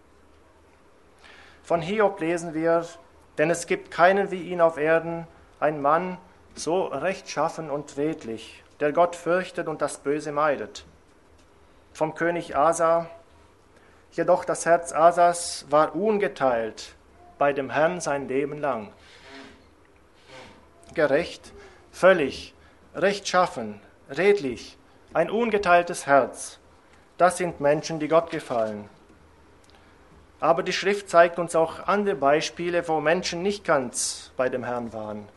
Von 1.62 1.82
Hiob 1.82 2.20
lesen 2.20 2.54
wir, 2.54 2.86
denn 3.38 3.50
es 3.50 3.66
gibt 3.66 3.90
keinen 3.90 4.30
wie 4.30 4.42
ihn 4.42 4.60
auf 4.60 4.78
Erden, 4.78 5.26
ein 5.60 5.80
Mann 5.82 6.18
so 6.54 6.84
rechtschaffen 6.84 7.70
und 7.70 7.96
redlich, 7.96 8.61
der 8.82 8.92
Gott 8.92 9.14
fürchtet 9.14 9.68
und 9.68 9.80
das 9.80 9.98
Böse 9.98 10.32
meidet. 10.32 10.84
vom 11.92 12.14
König 12.14 12.56
Asa. 12.56 13.08
Jedoch 14.10 14.44
das 14.44 14.66
Herz 14.66 14.92
Asas 14.92 15.66
war 15.70 15.94
ungeteilt 15.94 16.94
bei 17.38 17.52
dem 17.52 17.70
Herrn 17.70 18.00
sein 18.00 18.26
Leben 18.28 18.58
lang. 18.58 18.92
Gerecht, 20.94 21.52
völlig, 21.92 22.54
rechtschaffen, 22.94 23.80
redlich, 24.10 24.76
ein 25.14 25.30
ungeteiltes 25.30 26.06
Herz, 26.06 26.58
das 27.18 27.36
sind 27.36 27.60
Menschen, 27.60 28.00
die 28.00 28.08
Gott 28.08 28.30
gefallen. 28.30 28.88
Aber 30.40 30.62
die 30.62 30.72
Schrift 30.72 31.08
zeigt 31.08 31.38
uns 31.38 31.54
auch 31.54 31.86
andere 31.86 32.16
Beispiele, 32.16 32.88
wo 32.88 33.00
Menschen 33.00 33.42
nicht 33.42 33.64
ganz 33.64 34.32
bei 34.36 34.48
dem 34.48 34.64
Herrn 34.64 34.92
waren. 34.92 35.28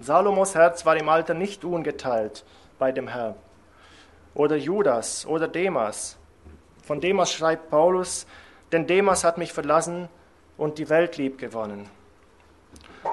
Salomos 0.00 0.54
Herz 0.54 0.86
war 0.86 0.96
im 0.96 1.08
Alter 1.08 1.34
nicht 1.34 1.64
ungeteilt 1.64 2.44
bei 2.78 2.92
dem 2.92 3.08
Herrn. 3.08 3.34
Oder 4.34 4.56
Judas 4.56 5.26
oder 5.26 5.48
Demas. 5.48 6.16
Von 6.84 7.00
Demas 7.00 7.32
schreibt 7.32 7.70
Paulus, 7.70 8.26
denn 8.70 8.86
Demas 8.86 9.24
hat 9.24 9.38
mich 9.38 9.52
verlassen 9.52 10.08
und 10.56 10.78
die 10.78 10.88
Welt 10.88 11.16
lieb 11.16 11.38
gewonnen. 11.38 11.90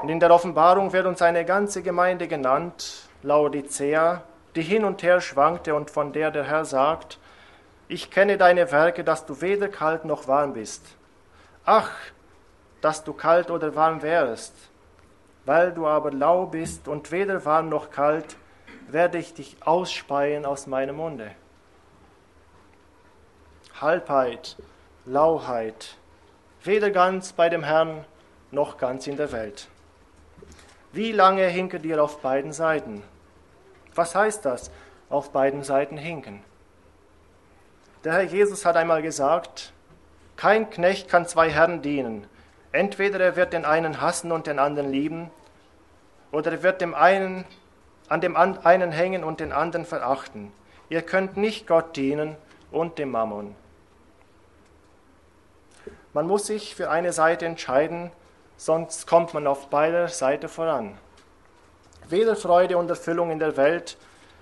Und 0.01 0.09
in 0.09 0.19
der 0.19 0.31
Offenbarung 0.31 0.93
wird 0.93 1.05
uns 1.05 1.21
eine 1.21 1.45
ganze 1.45 1.81
Gemeinde 1.81 2.27
genannt, 2.27 3.09
Laodicea, 3.23 4.23
die 4.55 4.61
hin 4.61 4.85
und 4.85 5.01
her 5.03 5.21
schwankte 5.21 5.73
und 5.73 5.89
von 5.89 6.13
der 6.13 6.31
der 6.31 6.43
Herr 6.43 6.65
sagt, 6.65 7.19
ich 7.87 8.11
kenne 8.11 8.37
deine 8.37 8.71
Werke, 8.71 9.03
dass 9.03 9.25
du 9.25 9.41
weder 9.41 9.67
kalt 9.67 10.05
noch 10.05 10.27
warm 10.27 10.53
bist. 10.53 10.83
Ach, 11.65 11.91
dass 12.81 13.03
du 13.03 13.13
kalt 13.13 13.49
oder 13.51 13.75
warm 13.75 14.01
wärst. 14.01 14.53
Weil 15.45 15.71
du 15.71 15.87
aber 15.87 16.11
lau 16.11 16.47
bist 16.47 16.87
und 16.87 17.11
weder 17.11 17.45
warm 17.45 17.69
noch 17.69 17.91
kalt, 17.91 18.35
werde 18.87 19.17
ich 19.17 19.33
dich 19.33 19.57
ausspeien 19.61 20.45
aus 20.45 20.67
meinem 20.67 20.97
Munde. 20.97 21.31
Halbheit, 23.79 24.57
Lauheit, 25.05 25.97
weder 26.63 26.89
ganz 26.91 27.33
bei 27.33 27.49
dem 27.49 27.63
Herrn 27.63 28.05
noch 28.51 28.77
ganz 28.77 29.05
in 29.07 29.17
der 29.17 29.31
Welt. 29.31 29.67
Wie 30.93 31.11
lange 31.11 31.45
hinke 31.47 31.79
dir 31.79 32.01
auf 32.01 32.21
beiden 32.21 32.53
Seiten? 32.53 33.03
Was 33.93 34.15
heißt 34.15 34.45
das, 34.45 34.71
auf 35.09 35.31
beiden 35.31 35.63
Seiten 35.63 35.97
hinken? 35.97 36.41
Der 38.03 38.13
Herr 38.13 38.23
Jesus 38.23 38.65
hat 38.65 38.77
einmal 38.77 39.01
gesagt, 39.01 39.73
kein 40.35 40.69
Knecht 40.69 41.09
kann 41.09 41.27
zwei 41.27 41.49
Herren 41.49 41.81
dienen. 41.81 42.27
Entweder 42.75 43.21
er 43.21 43.37
wird 43.37 43.53
den 43.53 43.63
einen 43.63 44.01
hassen 44.01 44.33
und 44.33 44.47
den 44.47 44.59
anderen 44.59 44.91
lieben, 44.91 45.31
oder 46.33 46.51
er 46.51 46.61
wird 46.61 46.81
dem 46.81 46.93
einen, 46.93 47.45
an 48.09 48.19
dem 48.19 48.35
einen 48.35 48.91
hängen 48.91 49.23
und 49.23 49.39
den 49.39 49.53
anderen 49.53 49.85
verachten. 49.85 50.51
Ihr 50.89 51.01
könnt 51.01 51.37
nicht 51.37 51.67
Gott 51.67 51.95
dienen 51.95 52.35
und 52.71 52.99
dem 52.99 53.11
Mammon. 53.11 53.55
Man 56.11 56.27
muss 56.27 56.47
sich 56.47 56.75
für 56.75 56.89
eine 56.89 57.13
Seite 57.13 57.45
entscheiden, 57.45 58.11
sonst 58.57 59.07
kommt 59.07 59.33
man 59.33 59.47
auf 59.47 59.69
beider 59.69 60.09
Seite 60.09 60.49
voran. 60.49 60.97
Weder 62.09 62.35
Freude 62.35 62.77
und 62.77 62.89
Erfüllung 62.89 63.31
in 63.31 63.39
der 63.39 63.55
Welt, 63.55 63.95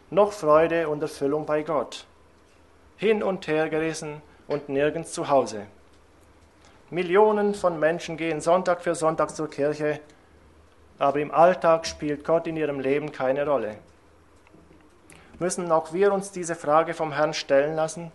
noch 0.09 0.31
Freude 0.31 0.89
und 0.89 1.03
Erfüllung 1.03 1.45
bei 1.45 1.61
Gott 1.61 2.07
hin 2.97 3.21
und 3.21 3.45
her 3.45 3.69
gerissen 3.69 4.23
und 4.47 4.69
nirgends 4.69 5.11
zu 5.11 5.29
Hause. 5.29 5.67
Millionen 6.93 7.55
von 7.55 7.79
Menschen 7.79 8.17
gehen 8.17 8.39
Sonntag 8.39 8.81
für 8.81 8.93
Sonntag 8.93 9.35
zur 9.35 9.49
Kirche, 9.49 9.99
aber 10.99 11.19
im 11.21 11.31
Alltag 11.31 11.87
spielt 11.87 12.23
Gott 12.23 12.45
in 12.45 12.55
ihrem 12.55 12.79
Leben 12.79 13.11
keine 13.11 13.47
Rolle. 13.47 13.77
Müssen 15.39 15.71
auch 15.71 15.91
wir 15.91 16.13
uns 16.13 16.31
diese 16.31 16.53
Frage 16.53 16.93
vom 16.93 17.11
Herrn 17.11 17.33
stellen 17.33 17.75
lassen? 17.75 18.11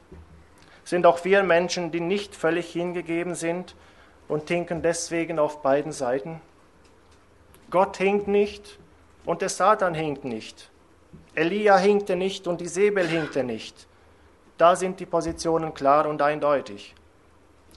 Sind 0.84 1.06
auch 1.06 1.24
wir 1.24 1.42
Menschen, 1.42 1.90
die 1.90 1.98
nicht 1.98 2.36
völlig 2.36 2.70
hingegeben 2.70 3.34
sind 3.34 3.74
und 4.28 4.48
hinken 4.48 4.80
deswegen 4.80 5.40
auf 5.40 5.60
beiden 5.60 5.90
Seiten? 5.90 6.40
Gott 7.70 7.96
hinkt 7.96 8.28
nicht 8.28 8.78
und 9.24 9.42
der 9.42 9.48
Satan 9.48 9.94
hinkt 9.94 10.24
nicht. 10.24 10.70
Elia 11.34 11.76
hinkte 11.78 12.14
nicht 12.14 12.46
und 12.46 12.62
Isabel 12.62 13.08
hinkte 13.08 13.42
nicht. 13.42 13.88
Da 14.56 14.76
sind 14.76 15.00
die 15.00 15.06
Positionen 15.06 15.74
klar 15.74 16.06
und 16.06 16.22
eindeutig. 16.22 16.94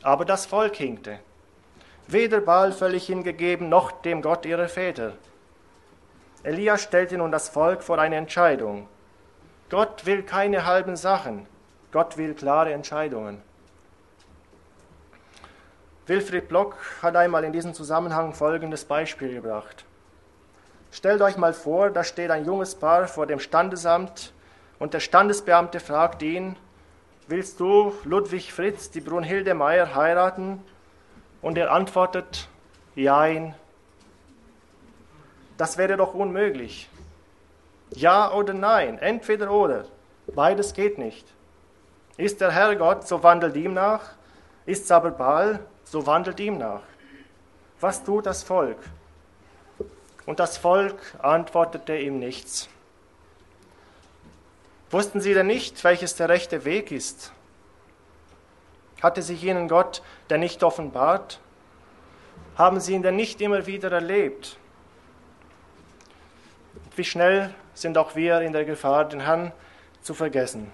Aber 0.04 0.26
das 0.26 0.46
Volk 0.46 0.76
hinkte. 0.76 1.20
Weder 2.08 2.42
Baal 2.42 2.72
völlig 2.72 3.06
hingegeben, 3.06 3.70
noch 3.70 3.92
dem 3.92 4.22
Gott 4.22 4.46
ihrer 4.46 4.68
Väter. 4.68 5.14
Elia 6.44 6.78
stellte 6.78 7.18
nun 7.18 7.32
das 7.32 7.50
Volk 7.50 7.84
vor 7.84 8.00
eine 8.00 8.16
Entscheidung. 8.16 8.88
Gott 9.70 10.06
will 10.06 10.24
keine 10.24 10.66
halben 10.66 10.96
Sachen. 10.96 11.46
Gott 11.92 12.18
will 12.18 12.34
klare 12.34 12.74
Entscheidungen. 12.74 13.42
Wilfried 16.08 16.50
Block 16.50 16.76
hat 17.02 17.16
einmal 17.16 17.44
in 17.44 17.54
diesem 17.54 17.74
Zusammenhang 17.74 18.34
folgendes 18.34 18.86
Beispiel 18.86 19.34
gebracht. 19.36 19.86
Stellt 20.92 21.22
euch 21.22 21.38
mal 21.38 21.54
vor, 21.54 21.90
da 21.90 22.04
steht 22.04 22.32
ein 22.32 22.44
junges 22.44 22.76
Paar 22.76 23.08
vor 23.08 23.28
dem 23.28 23.40
Standesamt 23.40 24.34
und 24.80 24.94
der 24.94 25.00
Standesbeamte 25.00 25.80
fragt 25.80 26.22
ihn, 26.22 26.58
willst 27.32 27.60
du 27.60 27.94
Ludwig 28.04 28.54
Fritz, 28.54 28.92
die 28.92 29.02
Brunhilde 29.02 29.54
Meyer, 29.56 29.96
heiraten? 29.96 30.62
Und 31.42 31.58
er 31.58 31.72
antwortet, 31.72 32.48
Jein. 32.94 33.56
Das 35.58 35.78
wäre 35.78 35.96
doch 35.96 36.14
unmöglich. 36.14 36.90
Ja 37.92 38.32
oder 38.34 38.54
nein, 38.54 39.00
entweder 39.00 39.50
oder. 39.50 39.86
Beides 40.28 40.74
geht 40.74 40.98
nicht. 40.98 41.26
Ist 42.18 42.42
der 42.42 42.52
Herr 42.52 42.76
Gott, 42.76 43.08
so 43.08 43.24
wandelt 43.24 43.56
ihm 43.56 43.74
nach. 43.74 44.02
Ist 44.66 44.92
aber 44.92 45.12
Baal, 45.12 45.62
so 45.86 46.06
wandelt 46.06 46.40
ihm 46.40 46.58
nach. 46.58 46.82
Was 47.80 48.04
tut 48.04 48.26
das 48.26 48.44
Volk? 48.44 48.78
Und 50.26 50.40
das 50.40 50.58
Volk 50.58 51.00
antwortete 51.20 51.98
ihm 51.98 52.20
nichts. 52.20 52.70
Wussten 54.92 55.22
sie 55.22 55.34
denn 55.34 55.48
nicht, 55.48 55.82
welches 55.86 56.16
der 56.16 56.28
rechte 56.28 56.66
Weg 56.66 56.92
ist? 56.92 57.32
Hatte 59.02 59.22
sich 59.22 59.44
ihnen 59.44 59.70
Gott 59.70 60.02
denn 60.30 60.42
nicht 60.42 60.64
offenbart? 60.64 61.40
Haben 62.58 62.82
sie 62.82 62.94
ihn 62.94 63.02
denn 63.02 63.16
nicht 63.16 63.40
immer 63.40 63.66
wieder 63.66 63.92
erlebt? 63.92 64.58
Wie 66.96 67.06
schnell 67.06 67.54
sind 67.74 67.98
auch 67.98 68.16
wir 68.16 68.42
in 68.42 68.52
der 68.52 68.66
Gefahr, 68.66 69.06
den 69.06 69.22
Herrn 69.22 69.54
zu 70.02 70.14
vergessen? 70.14 70.72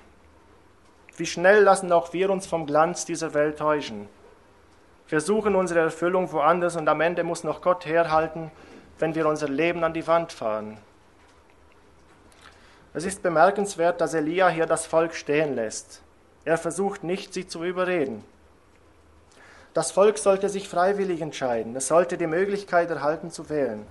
Wie 1.16 1.28
schnell 1.28 1.62
lassen 1.64 1.92
auch 1.92 2.12
wir 2.12 2.32
uns 2.32 2.48
vom 2.48 2.66
Glanz 2.66 3.06
dieser 3.06 3.36
Welt 3.36 3.60
täuschen? 3.60 4.10
Wir 5.10 5.22
suchen 5.22 5.56
unsere 5.56 5.80
Erfüllung 5.82 6.32
woanders 6.32 6.76
und 6.76 6.90
am 6.90 7.02
Ende 7.02 7.24
muss 7.24 7.44
noch 7.44 7.62
Gott 7.62 7.86
herhalten, 7.86 8.52
wenn 8.98 9.16
wir 9.16 9.28
unser 9.28 9.48
Leben 9.48 9.84
an 9.84 9.94
die 9.94 10.08
Wand 10.08 10.34
fahren. 10.34 10.80
Es 12.98 13.06
ist 13.06 13.22
bemerkenswert, 13.22 14.02
dass 14.02 14.16
Elia 14.16 14.50
hier 14.50 14.66
das 14.66 14.88
Volk 14.88 15.14
stehen 15.14 15.54
lässt. 15.54 16.02
Er 16.46 16.58
versucht 16.58 17.04
nicht, 17.04 17.32
sie 17.32 17.48
zu 17.48 17.64
überreden. 17.64 18.24
Das 19.76 19.92
Volk 19.92 20.18
sollte 20.18 20.50
sich 20.50 20.68
freiwillig 20.68 21.22
entscheiden. 21.22 21.76
Es 21.76 21.90
sollte 21.90 22.18
die 22.18 22.26
Möglichkeit 22.26 22.90
erhalten 22.90 23.30
zu 23.30 23.52
wählen. 23.52 23.86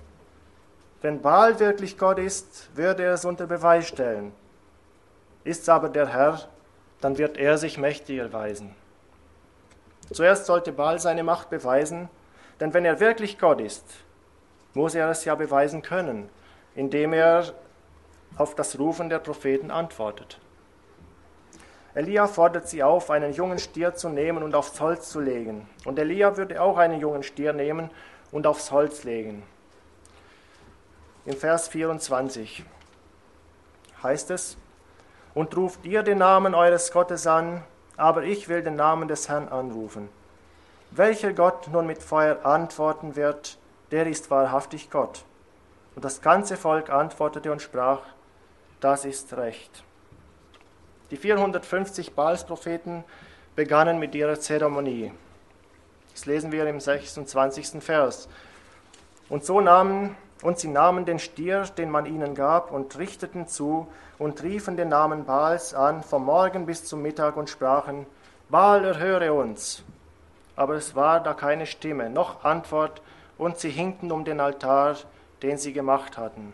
Wenn 1.01 1.21
Baal 1.21 1.57
wirklich 1.61 1.97
Gott 1.97 2.19
ist, 2.19 2.67
würde 2.75 3.03
er 3.03 3.13
es 3.13 3.23
unter 3.23 3.47
Beweis 3.47 3.87
stellen. 3.87 4.33
Ist 5.45 5.61
es 5.61 5.69
aber 5.69 5.87
der 5.87 6.07
Herr, 6.07 6.41
dann 6.99 7.17
wird 7.17 7.37
er 7.37 7.57
sich 7.57 7.77
mächtig 7.77 8.17
erweisen. 8.17 8.75
Zuerst 10.11 10.47
sollte 10.47 10.73
Baal 10.73 10.99
seine 10.99 11.23
Macht 11.23 11.49
beweisen, 11.49 12.09
denn 12.59 12.73
wenn 12.73 12.83
er 12.83 12.99
wirklich 12.99 13.39
Gott 13.39 13.61
ist, 13.61 13.85
muss 14.73 14.95
er 14.95 15.09
es 15.09 15.23
ja 15.23 15.35
beweisen 15.35 15.81
können, 15.81 16.27
indem 16.75 17.13
er 17.13 17.53
auf 18.37 18.55
das 18.55 18.77
Rufen 18.79 19.09
der 19.09 19.19
Propheten 19.19 19.71
antwortet. 19.71 20.39
Elia 21.93 22.27
fordert 22.27 22.67
sie 22.67 22.83
auf, 22.83 23.09
einen 23.09 23.33
jungen 23.33 23.57
Stier 23.57 23.95
zu 23.95 24.09
nehmen 24.09 24.43
und 24.43 24.53
aufs 24.53 24.79
Holz 24.79 25.09
zu 25.09 25.19
legen. 25.19 25.67
Und 25.83 25.97
Elia 25.97 26.37
würde 26.37 26.61
auch 26.61 26.77
einen 26.77 26.99
jungen 26.99 27.23
Stier 27.23 27.53
nehmen 27.53 27.89
und 28.31 28.45
aufs 28.45 28.71
Holz 28.71 29.03
legen. 29.03 29.41
In 31.25 31.33
Vers 31.35 31.67
24 31.69 32.63
heißt 34.03 34.29
es, 34.31 34.57
und 35.33 35.55
ruft 35.55 35.85
ihr 35.85 36.03
den 36.03 36.19
Namen 36.19 36.55
eures 36.55 36.91
Gottes 36.91 37.27
an, 37.27 37.63
aber 37.95 38.23
ich 38.23 38.47
will 38.47 38.63
den 38.63 38.75
Namen 38.75 39.07
des 39.07 39.27
Herrn 39.29 39.49
anrufen. 39.49 40.09
Welcher 40.91 41.33
Gott 41.33 41.67
nun 41.71 41.85
mit 41.85 42.01
Feuer 42.01 42.45
antworten 42.45 43.15
wird, 43.15 43.57
der 43.91 44.07
ist 44.07 44.31
wahrhaftig 44.31 44.89
Gott. 44.89 45.25
Und 45.95 46.05
das 46.05 46.21
ganze 46.21 46.57
Volk 46.57 46.89
antwortete 46.89 47.51
und 47.51 47.61
sprach, 47.61 48.01
das 48.79 49.05
ist 49.05 49.35
recht. 49.35 49.83
Die 51.11 51.17
450 51.17 52.13
Baalspropheten 52.13 53.03
begannen 53.55 53.99
mit 53.99 54.13
ihrer 54.13 54.39
Zeremonie. 54.39 55.11
Das 56.13 56.25
lesen 56.25 56.51
wir 56.51 56.67
im 56.67 56.79
26. 56.79 57.81
Vers. 57.83 58.27
Und 59.29 59.45
so 59.45 59.61
nahmen 59.61 60.15
Und 60.43 60.59
sie 60.59 60.67
nahmen 60.67 61.05
den 61.05 61.17
Stier, 61.17 61.63
den 61.63 61.89
man 61.89 62.05
ihnen 62.05 62.35
gab, 62.35 62.71
und 62.71 62.97
richteten 62.97 63.47
zu 63.47 63.87
und 64.19 64.43
riefen 64.43 64.77
den 64.77 64.89
Namen 64.89 65.25
Baals 65.25 65.73
an 65.73 66.03
vom 66.03 66.25
Morgen 66.25 66.65
bis 66.65 66.85
zum 66.85 67.01
Mittag 67.01 67.37
und 67.37 67.49
sprachen, 67.49 68.05
Baal, 68.49 68.85
erhöre 68.85 69.33
uns. 69.33 69.83
Aber 70.55 70.75
es 70.75 70.95
war 70.95 71.21
da 71.21 71.33
keine 71.33 71.65
Stimme, 71.65 72.09
noch 72.09 72.43
Antwort, 72.43 73.01
und 73.37 73.57
sie 73.57 73.69
hinkten 73.69 74.11
um 74.11 74.25
den 74.25 74.39
Altar, 74.39 74.95
den 75.41 75.57
sie 75.57 75.73
gemacht 75.73 76.17
hatten. 76.17 76.53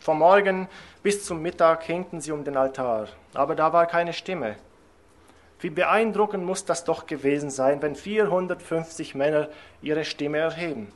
Vom 0.00 0.20
Morgen 0.20 0.66
bis 1.02 1.26
zum 1.26 1.42
Mittag 1.42 1.82
hinkten 1.82 2.22
sie 2.22 2.32
um 2.32 2.42
den 2.42 2.56
Altar, 2.56 3.08
aber 3.34 3.54
da 3.54 3.74
war 3.74 3.84
keine 3.84 4.14
Stimme. 4.14 4.56
Wie 5.60 5.68
beeindruckend 5.68 6.42
muss 6.42 6.64
das 6.64 6.84
doch 6.84 7.06
gewesen 7.06 7.50
sein, 7.50 7.82
wenn 7.82 7.94
450 7.94 9.14
Männer 9.14 9.50
ihre 9.82 10.06
Stimme 10.06 10.38
erheben. 10.38 10.90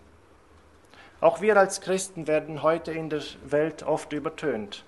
Auch 1.20 1.42
wir 1.42 1.58
als 1.58 1.82
Christen 1.82 2.26
werden 2.26 2.62
heute 2.62 2.92
in 2.92 3.10
der 3.10 3.20
Welt 3.44 3.82
oft 3.82 4.10
übertönt. 4.14 4.84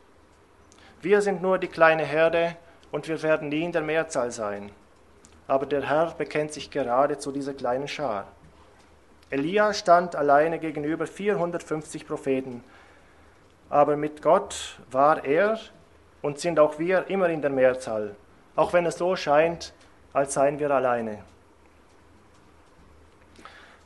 Wir 1.03 1.21
sind 1.21 1.43
nur 1.43 1.59
die 1.59 1.69
kleine 1.69 2.05
Herde 2.05 2.57
und 2.91 3.09
wir 3.09 3.23
werden 3.23 3.51
nie 3.51 3.65
in 3.65 3.73
der 3.73 3.83
Mehrzahl 3.83 4.31
sein. 4.31 4.71
Aber 5.47 5.67
der 5.67 5.83
Herr 5.83 6.15
bekennt 6.17 6.55
sich 6.55 6.71
gerade 6.71 7.19
zu 7.19 7.33
dieser 7.33 7.53
kleinen 7.53 7.87
Schar. 7.87 8.27
Elia 9.29 9.75
stand 9.75 10.17
alleine 10.17 10.59
gegenüber 10.59 11.07
450 11.07 12.07
Propheten, 12.07 12.65
aber 13.71 13.97
mit 13.97 14.23
Gott 14.23 14.79
war 14.91 15.25
er 15.25 15.59
und 16.23 16.39
sind 16.39 16.59
auch 16.59 16.79
wir 16.79 17.09
immer 17.09 17.29
in 17.29 17.43
der 17.43 17.51
Mehrzahl, 17.51 18.15
auch 18.55 18.73
wenn 18.73 18.87
es 18.87 18.99
so 18.99 19.17
scheint, 19.17 19.73
als 20.13 20.35
seien 20.35 20.59
wir 20.59 20.71
alleine. 20.71 21.19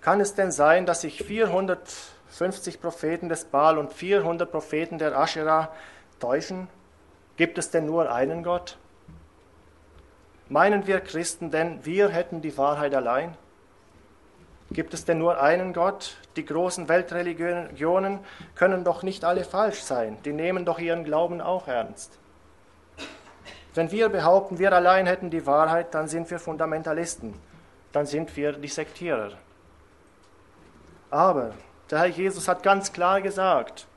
Kann 0.01 0.21
es 0.21 0.35
denn 0.35 0.51
sein, 0.51 0.87
dass 0.87 1.03
sich 1.03 1.23
450 1.23 2.81
Propheten 2.81 3.29
des 3.29 3.45
Baal 3.45 3.77
und 3.77 3.93
400 3.93 4.51
Propheten 4.51 4.99
der 4.99 5.19
Asherah 5.19 5.71
täuschen? 6.19 6.69
Gibt 7.37 7.59
es 7.59 7.71
denn 7.71 7.87
nur 7.87 8.11
einen 8.11 8.43
Gott? 8.43 8.79
Meinen 10.49 10.87
wir 10.87 11.01
Christen 11.01 11.51
denn, 11.51 11.85
wir 11.85 12.09
hätten 12.09 12.41
die 12.43 12.57
Wahrheit 12.57 12.95
allein? 12.95 13.37
Gibt 14.73 14.95
es 14.95 15.05
denn 15.05 15.19
nur 15.19 15.41
einen 15.41 15.73
Gott? 15.73 16.17
Die 16.37 16.45
großen 16.45 16.89
Weltreligionen 16.89 18.21
können 18.55 18.85
doch 18.85 19.03
nicht 19.03 19.25
alle 19.25 19.45
falsch 19.45 19.81
sein. 19.81 20.19
Die 20.25 20.33
nehmen 20.33 20.65
doch 20.65 20.79
ihren 20.79 21.03
Glauben 21.03 21.41
auch 21.41 21.67
ernst. 21.67 22.19
Wenn 23.75 23.91
wir 23.91 24.09
behaupten, 24.09 24.59
wir 24.59 24.73
allein 24.73 25.07
hätten 25.07 25.31
die 25.31 25.45
Wahrheit, 25.47 25.95
dann 25.95 26.07
sind 26.07 26.31
wir 26.31 26.39
Fundamentalisten. 26.39 27.35
Dann 27.93 28.07
sind 28.07 28.37
wir 28.37 28.53
die 28.53 28.69
Sektierer. 28.69 29.33
Aber 31.11 31.53
der 31.91 31.99
Herr 31.99 32.07
Jesus 32.07 32.47
hat 32.47 32.63
ganz 32.63 32.93
klar 32.93 33.21
gesagt, 33.21 33.89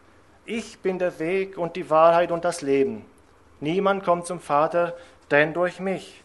ich 0.45 0.79
bin 0.79 0.97
der 0.97 1.19
Weg 1.19 1.57
und 1.57 1.75
die 1.75 1.89
Wahrheit 1.91 2.31
und 2.31 2.43
das 2.43 2.61
Leben. 2.61 3.05
Niemand 3.59 4.03
kommt 4.03 4.25
zum 4.25 4.39
Vater, 4.39 4.95
denn 5.29 5.53
durch 5.53 5.79
mich. 5.79 6.23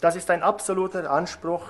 Das 0.00 0.14
ist 0.14 0.30
ein 0.30 0.42
absoluter 0.42 1.10
Anspruch 1.10 1.66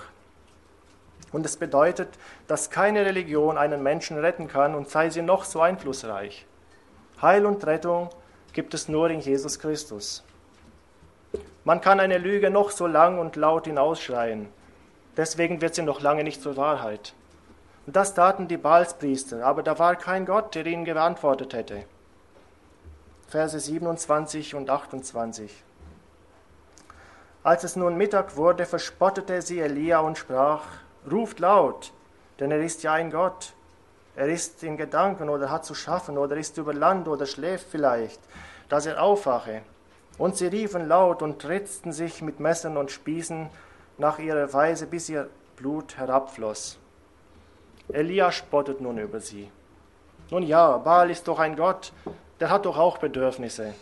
und 1.34 1.44
es 1.44 1.56
bedeutet, 1.56 2.08
dass 2.46 2.70
keine 2.70 3.04
Religion 3.04 3.58
einen 3.58 3.82
Menschen 3.82 4.18
retten 4.18 4.46
kann 4.46 4.76
und 4.76 4.88
sei 4.88 5.10
sie 5.10 5.20
noch 5.20 5.42
so 5.42 5.60
einflussreich. 5.60 6.46
Heil 7.20 7.44
und 7.44 7.66
Rettung 7.66 8.08
gibt 8.52 8.72
es 8.72 8.88
nur 8.88 9.10
in 9.10 9.18
Jesus 9.18 9.58
Christus. 9.58 10.22
Man 11.64 11.80
kann 11.80 11.98
eine 11.98 12.18
Lüge 12.18 12.50
noch 12.50 12.70
so 12.70 12.86
lang 12.86 13.18
und 13.18 13.34
laut 13.34 13.66
hinausschreien. 13.66 14.48
Deswegen 15.16 15.60
wird 15.60 15.74
sie 15.74 15.82
noch 15.82 16.00
lange 16.00 16.22
nicht 16.22 16.40
zur 16.40 16.56
Wahrheit. 16.56 17.14
Und 17.84 17.96
das 17.96 18.14
taten 18.14 18.46
die 18.46 18.56
Baalspriester, 18.56 19.44
aber 19.44 19.64
da 19.64 19.76
war 19.80 19.96
kein 19.96 20.26
Gott, 20.26 20.54
der 20.54 20.64
ihnen 20.66 20.84
geantwortet 20.84 21.52
hätte. 21.52 21.84
Verse 23.26 23.58
27 23.58 24.54
und 24.54 24.70
28. 24.70 25.64
Als 27.42 27.64
es 27.64 27.74
nun 27.74 27.96
Mittag 27.96 28.36
wurde, 28.36 28.66
verspottete 28.66 29.42
sie 29.42 29.58
Elia 29.58 29.98
und 29.98 30.16
sprach, 30.16 30.62
ruft 31.10 31.40
laut, 31.40 31.92
denn 32.40 32.50
er 32.50 32.60
ist 32.62 32.82
ja 32.82 32.92
ein 32.92 33.10
Gott. 33.10 33.52
Er 34.16 34.28
ist 34.28 34.62
in 34.62 34.76
Gedanken 34.76 35.28
oder 35.28 35.50
hat 35.50 35.64
zu 35.64 35.74
schaffen 35.74 36.18
oder 36.18 36.36
ist 36.36 36.56
über 36.56 36.72
Land 36.72 37.08
oder 37.08 37.26
schläft 37.26 37.66
vielleicht, 37.68 38.20
dass 38.68 38.86
er 38.86 39.02
aufwache. 39.02 39.62
Und 40.18 40.36
sie 40.36 40.46
riefen 40.46 40.86
laut 40.86 41.22
und 41.22 41.44
ritzten 41.44 41.92
sich 41.92 42.22
mit 42.22 42.38
Messern 42.38 42.76
und 42.76 42.92
Spießen 42.92 43.50
nach 43.98 44.18
ihrer 44.18 44.52
Weise, 44.52 44.86
bis 44.86 45.08
ihr 45.08 45.28
Blut 45.56 45.96
herabfloss. 45.96 46.78
Elia 47.88 48.30
spottet 48.30 48.80
nun 48.80 48.98
über 48.98 49.20
sie. 49.20 49.50
Nun 50.30 50.42
ja, 50.42 50.78
Baal 50.78 51.10
ist 51.10 51.28
doch 51.28 51.38
ein 51.38 51.56
Gott, 51.56 51.92
der 52.40 52.50
hat 52.50 52.66
doch 52.66 52.78
auch 52.78 52.98
Bedürfnisse. 52.98 53.74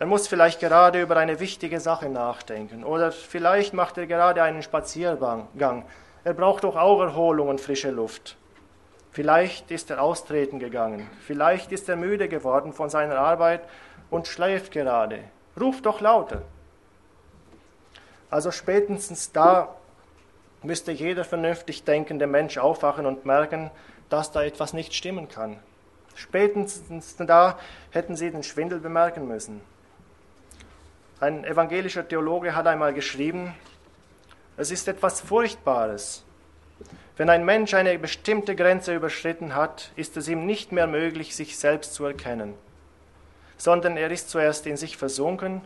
Er 0.00 0.06
muss 0.06 0.28
vielleicht 0.28 0.60
gerade 0.60 1.02
über 1.02 1.18
eine 1.18 1.40
wichtige 1.40 1.78
Sache 1.78 2.08
nachdenken 2.08 2.84
oder 2.84 3.12
vielleicht 3.12 3.74
macht 3.74 3.98
er 3.98 4.06
gerade 4.06 4.42
einen 4.42 4.62
Spaziergang. 4.62 5.84
Er 6.24 6.32
braucht 6.32 6.64
doch 6.64 6.76
auch 6.76 7.02
Erholung 7.02 7.48
und 7.48 7.60
frische 7.60 7.90
Luft. 7.90 8.38
Vielleicht 9.10 9.70
ist 9.70 9.90
er 9.90 10.00
austreten 10.00 10.58
gegangen. 10.58 11.06
Vielleicht 11.26 11.70
ist 11.70 11.86
er 11.90 11.96
müde 11.96 12.30
geworden 12.30 12.72
von 12.72 12.88
seiner 12.88 13.18
Arbeit 13.18 13.60
und 14.08 14.26
schläft 14.26 14.72
gerade. 14.72 15.18
Ruf 15.60 15.82
doch 15.82 16.00
lauter. 16.00 16.44
Also 18.30 18.52
spätestens 18.52 19.32
da 19.32 19.74
müsste 20.62 20.92
jeder 20.92 21.24
vernünftig 21.24 21.84
denkende 21.84 22.26
Mensch 22.26 22.56
aufwachen 22.56 23.04
und 23.04 23.26
merken, 23.26 23.70
dass 24.08 24.32
da 24.32 24.42
etwas 24.42 24.72
nicht 24.72 24.94
stimmen 24.94 25.28
kann. 25.28 25.58
Spätestens 26.14 27.16
da 27.16 27.58
hätten 27.90 28.16
sie 28.16 28.30
den 28.30 28.42
Schwindel 28.42 28.80
bemerken 28.80 29.28
müssen. 29.28 29.60
Ein 31.20 31.44
evangelischer 31.44 32.08
Theologe 32.08 32.56
hat 32.56 32.66
einmal 32.66 32.94
geschrieben, 32.94 33.54
es 34.56 34.70
ist 34.70 34.88
etwas 34.88 35.20
Furchtbares. 35.20 36.24
Wenn 37.18 37.28
ein 37.28 37.44
Mensch 37.44 37.74
eine 37.74 37.98
bestimmte 37.98 38.56
Grenze 38.56 38.94
überschritten 38.94 39.54
hat, 39.54 39.92
ist 39.96 40.16
es 40.16 40.28
ihm 40.28 40.46
nicht 40.46 40.72
mehr 40.72 40.86
möglich, 40.86 41.36
sich 41.36 41.58
selbst 41.58 41.92
zu 41.92 42.06
erkennen, 42.06 42.54
sondern 43.58 43.98
er 43.98 44.10
ist 44.10 44.30
zuerst 44.30 44.66
in 44.66 44.78
sich 44.78 44.96
versunken, 44.96 45.60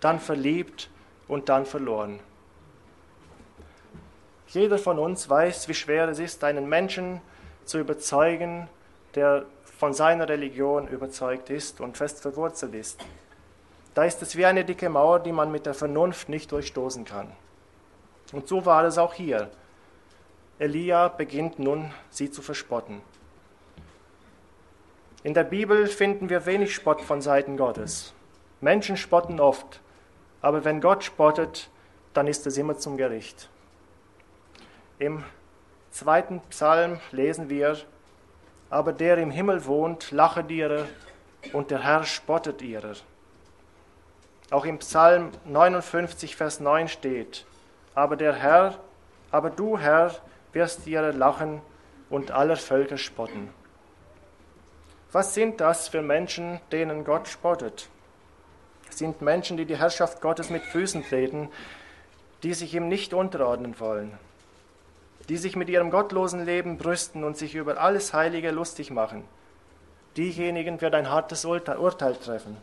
dann 0.00 0.18
verliebt 0.18 0.90
und 1.28 1.48
dann 1.48 1.66
verloren. 1.66 2.18
Jeder 4.48 4.76
von 4.76 4.98
uns 4.98 5.30
weiß, 5.30 5.68
wie 5.68 5.74
schwer 5.74 6.08
es 6.08 6.18
ist, 6.18 6.42
einen 6.42 6.68
Menschen 6.68 7.20
zu 7.64 7.78
überzeugen, 7.78 8.68
der 9.14 9.44
von 9.78 9.94
seiner 9.94 10.28
Religion 10.28 10.88
überzeugt 10.88 11.48
ist 11.48 11.80
und 11.80 11.96
fest 11.96 12.22
verwurzelt 12.22 12.74
ist. 12.74 13.04
Da 13.96 14.04
ist 14.04 14.20
es 14.20 14.36
wie 14.36 14.44
eine 14.44 14.62
dicke 14.62 14.90
Mauer, 14.90 15.20
die 15.20 15.32
man 15.32 15.50
mit 15.50 15.64
der 15.64 15.72
Vernunft 15.72 16.28
nicht 16.28 16.52
durchstoßen 16.52 17.06
kann. 17.06 17.32
Und 18.30 18.46
so 18.46 18.66
war 18.66 18.84
es 18.84 18.98
auch 18.98 19.14
hier. 19.14 19.50
Elia 20.58 21.08
beginnt 21.08 21.58
nun, 21.58 21.94
sie 22.10 22.30
zu 22.30 22.42
verspotten. 22.42 23.00
In 25.22 25.32
der 25.32 25.44
Bibel 25.44 25.86
finden 25.86 26.28
wir 26.28 26.44
wenig 26.44 26.74
Spott 26.74 27.00
von 27.00 27.22
Seiten 27.22 27.56
Gottes. 27.56 28.12
Menschen 28.60 28.98
spotten 28.98 29.40
oft, 29.40 29.80
aber 30.42 30.66
wenn 30.66 30.82
Gott 30.82 31.02
spottet, 31.02 31.70
dann 32.12 32.26
ist 32.26 32.46
es 32.46 32.58
immer 32.58 32.76
zum 32.76 32.98
Gericht. 32.98 33.48
Im 34.98 35.24
zweiten 35.90 36.42
Psalm 36.50 37.00
lesen 37.12 37.48
wir, 37.48 37.78
aber 38.68 38.92
der 38.92 39.16
im 39.16 39.30
Himmel 39.30 39.64
wohnt, 39.64 40.10
lachet 40.10 40.50
ihrer, 40.50 40.84
und 41.54 41.70
der 41.70 41.82
Herr 41.82 42.04
spottet 42.04 42.60
ihrer. 42.60 42.96
Auch 44.50 44.64
im 44.64 44.78
Psalm 44.78 45.32
59, 45.44 46.36
Vers 46.36 46.60
9 46.60 46.88
steht, 46.88 47.46
aber 47.94 48.16
der 48.16 48.32
Herr, 48.32 48.78
aber 49.32 49.50
du 49.50 49.76
Herr, 49.78 50.14
wirst 50.52 50.86
ihre 50.86 51.10
lachen 51.10 51.60
und 52.10 52.30
aller 52.30 52.56
Völker 52.56 52.96
spotten. 52.96 53.50
Was 55.10 55.34
sind 55.34 55.60
das 55.60 55.88
für 55.88 56.00
Menschen, 56.00 56.60
denen 56.70 57.04
Gott 57.04 57.26
spottet? 57.26 57.88
Sind 58.88 59.20
Menschen, 59.20 59.56
die 59.56 59.64
die 59.64 59.78
Herrschaft 59.78 60.20
Gottes 60.20 60.48
mit 60.48 60.62
Füßen 60.62 61.04
treten, 61.04 61.48
die 62.44 62.54
sich 62.54 62.72
ihm 62.74 62.88
nicht 62.88 63.14
unterordnen 63.14 63.80
wollen, 63.80 64.16
die 65.28 65.38
sich 65.38 65.56
mit 65.56 65.68
ihrem 65.68 65.90
gottlosen 65.90 66.44
Leben 66.44 66.78
brüsten 66.78 67.24
und 67.24 67.36
sich 67.36 67.56
über 67.56 67.80
alles 67.80 68.14
Heilige 68.14 68.52
lustig 68.52 68.92
machen. 68.92 69.24
Diejenigen 70.16 70.80
wird 70.80 70.94
ein 70.94 71.10
hartes 71.10 71.44
Urteil 71.44 72.14
treffen. 72.14 72.56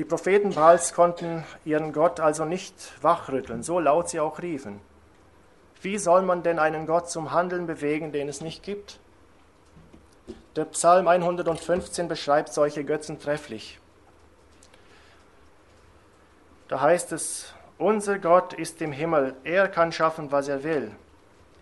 Die 0.00 0.06
Propheten 0.06 0.54
Baals 0.54 0.94
konnten 0.94 1.44
ihren 1.66 1.92
Gott 1.92 2.20
also 2.20 2.46
nicht 2.46 2.74
wachrütteln, 3.02 3.62
so 3.62 3.78
laut 3.78 4.08
sie 4.08 4.18
auch 4.18 4.40
riefen. 4.40 4.80
Wie 5.82 5.98
soll 5.98 6.22
man 6.22 6.42
denn 6.42 6.58
einen 6.58 6.86
Gott 6.86 7.10
zum 7.10 7.32
Handeln 7.32 7.66
bewegen, 7.66 8.10
den 8.10 8.26
es 8.26 8.40
nicht 8.40 8.62
gibt? 8.62 8.98
Der 10.56 10.64
Psalm 10.64 11.06
115 11.06 12.08
beschreibt 12.08 12.54
solche 12.54 12.82
Götzen 12.82 13.20
trefflich. 13.20 13.78
Da 16.68 16.80
heißt 16.80 17.12
es, 17.12 17.52
unser 17.76 18.18
Gott 18.18 18.54
ist 18.54 18.80
im 18.80 18.92
Himmel, 18.92 19.36
er 19.44 19.68
kann 19.68 19.92
schaffen, 19.92 20.32
was 20.32 20.48
er 20.48 20.64
will. 20.64 20.92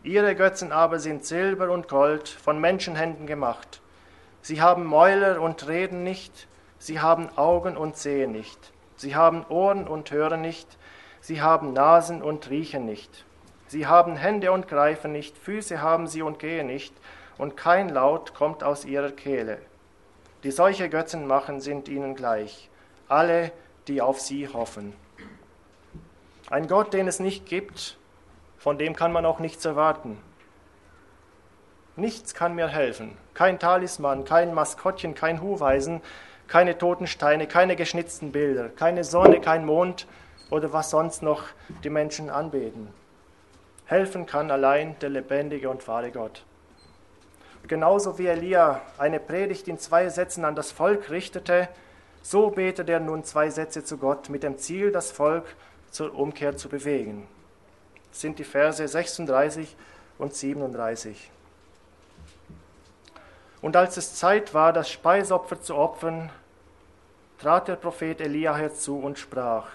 Ihre 0.05 0.37
Götzen 0.37 0.71
aber 0.71 1.01
sind 1.01 1.25
Silber 1.25 1.73
und 1.73 1.89
Gold, 1.89 2.29
von 2.29 2.61
Menschenhänden 2.61 3.27
gemacht. 3.27 3.81
Sie 4.43 4.63
haben 4.63 4.85
Mäuler 4.85 5.41
und 5.41 5.67
reden 5.67 6.05
nicht, 6.05 6.47
sie 6.79 7.01
haben 7.01 7.29
Augen 7.37 7.77
und 7.77 7.97
sehen 7.97 8.33
nicht. 8.33 8.73
Sie 8.97 9.15
haben 9.15 9.45
Ohren 9.49 9.87
und 9.87 10.11
hören 10.11 10.41
nicht, 10.41 10.77
sie 11.21 11.41
haben 11.41 11.73
Nasen 11.73 12.23
und 12.23 12.51
riechen 12.51 12.85
nicht. 12.85 13.25
Sie 13.69 13.87
haben 13.87 14.17
Hände 14.17 14.51
und 14.51 14.67
greifen 14.67 15.13
nicht, 15.13 15.37
Füße 15.37 15.81
haben 15.81 16.07
sie 16.07 16.23
und 16.23 16.39
gehen 16.39 16.67
nicht, 16.67 16.95
und 17.37 17.57
kein 17.57 17.89
Laut 17.91 18.35
kommt 18.35 18.65
aus 18.65 18.85
ihrer 18.85 19.13
Kehle. 19.13 19.59
Die 20.43 20.51
solche 20.51 20.89
Götzen 20.89 21.27
machen, 21.27 21.61
sind 21.61 21.89
ihnen 21.89 22.15
gleich, 22.15 22.71
alle, 23.09 23.53
die 23.87 24.03
auf 24.03 24.21
sie 24.21 24.49
hoffen. 24.49 24.95
Ein 26.51 26.67
Gott, 26.67 26.95
den 26.95 27.07
es 27.07 27.21
nicht 27.21 27.47
gibt, 27.47 27.99
von 28.57 28.79
dem 28.79 28.97
kann 28.97 29.13
man 29.13 29.27
auch 29.27 29.39
nichts 29.39 29.65
erwarten. 29.65 30.19
Nichts 31.95 32.35
kann 32.35 32.55
mir 32.55 32.69
helfen. 32.69 33.17
Kein 33.35 33.59
Talisman, 33.59 34.25
kein 34.25 34.55
Maskottchen, 34.55 35.15
kein 35.15 35.43
Huhweisen, 35.43 36.01
keine 36.49 36.77
toten 36.77 37.07
Steine, 37.07 37.47
keine 37.47 37.77
geschnitzten 37.77 38.33
Bilder, 38.33 38.71
keine 38.71 39.05
Sonne, 39.05 39.41
kein 39.41 39.65
Mond 39.65 40.07
oder 40.51 40.73
was 40.73 40.91
sonst 40.91 41.23
noch 41.23 41.45
die 41.85 41.91
Menschen 41.91 42.31
anbeten. 42.31 42.89
Helfen 43.85 44.27
kann 44.27 44.51
allein 44.51 44.99
der 45.01 45.11
lebendige 45.11 45.71
und 45.71 45.87
wahre 45.87 46.11
Gott. 46.11 46.45
Genauso 47.67 48.19
wie 48.19 48.27
Elia 48.27 48.81
eine 48.97 49.21
Predigt 49.21 49.69
in 49.69 49.79
zwei 49.79 50.09
Sätzen 50.09 50.45
an 50.45 50.55
das 50.55 50.73
Volk 50.73 51.11
richtete, 51.11 51.69
so 52.23 52.51
betet 52.51 52.89
er 52.89 53.01
nun 53.01 53.25
zwei 53.25 53.51
Sätze 53.51 53.85
zu 53.85 53.99
Gott 53.99 54.31
mit 54.31 54.43
dem 54.43 54.59
Ziel, 54.59 54.91
das 54.91 55.11
Volk 55.11 55.45
zur 55.91 56.15
Umkehr 56.15 56.57
zu 56.57 56.69
bewegen. 56.69 57.27
Das 58.11 58.23
sind 58.23 58.39
die 58.39 58.45
Verse 58.45 58.87
36 58.87 59.77
und 60.19 60.35
37. 60.35 61.31
Und 63.61 63.77
als 63.77 63.97
es 63.97 64.15
Zeit 64.15 64.55
war, 64.55 64.73
das 64.73 64.91
Speisopfer 64.91 65.61
zu 65.61 65.75
opfern, 65.75 66.31
trat 67.39 67.69
der 67.69 67.77
Prophet 67.77 68.21
Elia 68.21 68.55
herzu 68.55 68.99
und 68.99 69.19
sprach, 69.19 69.69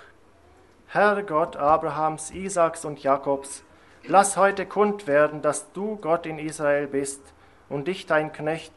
Herr 0.87 1.23
Gott 1.23 1.55
Abrahams, 1.55 2.31
Isaaks 2.31 2.85
und 2.85 3.01
Jakobs, 3.01 3.63
Lass 4.05 4.35
heute 4.35 4.65
kund 4.65 5.07
werden, 5.07 5.41
dass 5.41 5.71
du 5.71 5.95
Gott 5.95 6.25
in 6.25 6.37
Israel 6.37 6.87
bist 6.87 7.21
und 7.69 7.87
ich 7.87 8.05
dein 8.05 8.33
Knecht 8.33 8.73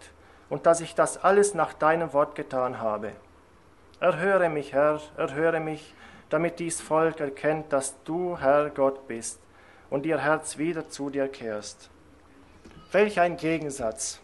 und 0.48 0.66
dass 0.66 0.80
ich 0.80 0.94
das 0.94 1.22
alles 1.24 1.52
nach 1.52 1.72
deinem 1.72 2.12
Wort 2.12 2.36
getan 2.36 2.80
habe. 2.80 3.10
Erhöre 3.98 4.48
mich, 4.48 4.72
Herr, 4.72 5.00
erhöre 5.16 5.58
mich, 5.58 5.94
damit 6.30 6.60
dies 6.60 6.80
Volk 6.80 7.18
erkennt, 7.18 7.72
dass 7.72 8.00
du, 8.04 8.38
Herr 8.38 8.70
Gott, 8.70 9.08
bist 9.08 9.40
und 9.90 10.06
ihr 10.06 10.18
Herz 10.18 10.58
wieder 10.58 10.88
zu 10.88 11.10
dir 11.10 11.26
kehrst. 11.26 11.90
Welch 12.92 13.18
ein 13.18 13.36
Gegensatz! 13.36 14.20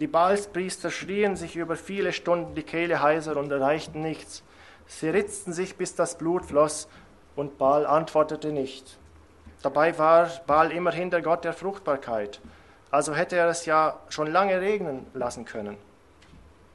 Die 0.00 0.06
Baalspriester 0.06 0.92
schrien 0.92 1.34
sich 1.34 1.56
über 1.56 1.74
viele 1.74 2.12
Stunden 2.12 2.54
die 2.54 2.62
Kehle 2.62 3.02
heiser 3.02 3.36
und 3.36 3.50
erreichten 3.50 4.00
nichts. 4.00 4.44
Sie 4.86 5.08
ritzten 5.08 5.52
sich, 5.52 5.74
bis 5.74 5.96
das 5.96 6.16
Blut 6.16 6.44
floss, 6.44 6.88
und 7.34 7.58
Baal 7.58 7.84
antwortete 7.84 8.52
nicht. 8.52 8.96
Dabei 9.60 9.98
war 9.98 10.30
Baal 10.46 10.70
immerhin 10.70 11.10
der 11.10 11.20
Gott 11.20 11.44
der 11.44 11.52
Fruchtbarkeit, 11.52 12.40
also 12.92 13.12
hätte 13.12 13.36
er 13.36 13.48
es 13.48 13.66
ja 13.66 13.98
schon 14.08 14.28
lange 14.28 14.60
regnen 14.60 15.04
lassen 15.14 15.44
können. 15.44 15.76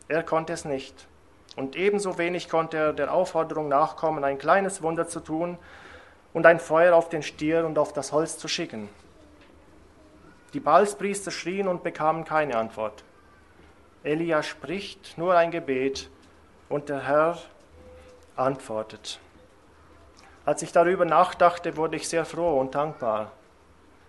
Er 0.10 0.24
konnte 0.24 0.52
es 0.52 0.66
nicht. 0.66 1.08
Und 1.56 1.78
ebenso 1.78 2.18
wenig 2.18 2.50
konnte 2.50 2.78
er 2.78 2.94
der 2.94 3.14
Aufforderung 3.14 3.70
nachkommen, 3.70 4.26
ein 4.26 4.38
kleines 4.38 4.82
Wunder 4.82 5.08
zu 5.08 5.22
tun 5.22 5.58
und 6.34 6.46
ein 6.46 6.60
Feuer 6.60 6.94
auf 6.94 7.08
den 7.08 7.24
Stier 7.24 7.66
und 7.66 7.78
auf 7.78 7.94
das 7.94 8.12
Holz 8.12 8.38
zu 8.38 8.50
schicken. 8.50 8.90
Die 10.54 10.60
Baalspriester 10.60 11.32
schrien 11.32 11.70
und 11.70 11.84
bekamen 11.84 12.26
keine 12.26 12.58
Antwort. 12.58 13.04
Elia 14.04 14.44
spricht 14.44 15.18
nur 15.18 15.36
ein 15.36 15.52
Gebet 15.52 16.10
und 16.68 16.90
der 16.90 17.08
Herr 17.08 17.38
antwortet. 18.36 19.20
Als 20.46 20.62
ich 20.62 20.74
darüber 20.74 21.06
nachdachte, 21.06 21.78
wurde 21.78 21.96
ich 21.96 22.10
sehr 22.10 22.26
froh 22.26 22.60
und 22.60 22.76
dankbar. 22.76 23.32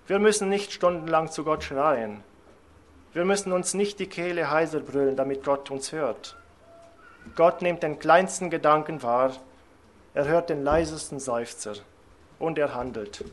Wir 0.09 0.19
müssen 0.19 0.49
nicht 0.49 0.73
stundenlang 0.73 1.31
zu 1.31 1.45
Gott 1.45 1.63
schreien. 1.63 2.25
Wir 3.13 3.25
müssen 3.25 3.53
uns 3.53 3.75
nicht 3.75 4.01
die 4.01 4.09
Kehle 4.09 4.51
heiser 4.51 4.81
brüllen, 4.81 5.15
damit 5.17 5.45
Gott 5.45 5.71
uns 5.71 5.93
hört. 5.93 6.37
Gott 7.37 7.63
nimmt 7.63 7.85
den 7.85 8.01
kleinsten 8.01 8.51
Gedanken 8.51 9.03
wahr, 9.03 9.33
er 10.13 10.27
hört 10.27 10.51
den 10.51 10.65
leisesten 10.65 11.21
Seufzer 11.21 11.75
und 12.39 12.59
er 12.59 12.75
handelt. 12.75 13.25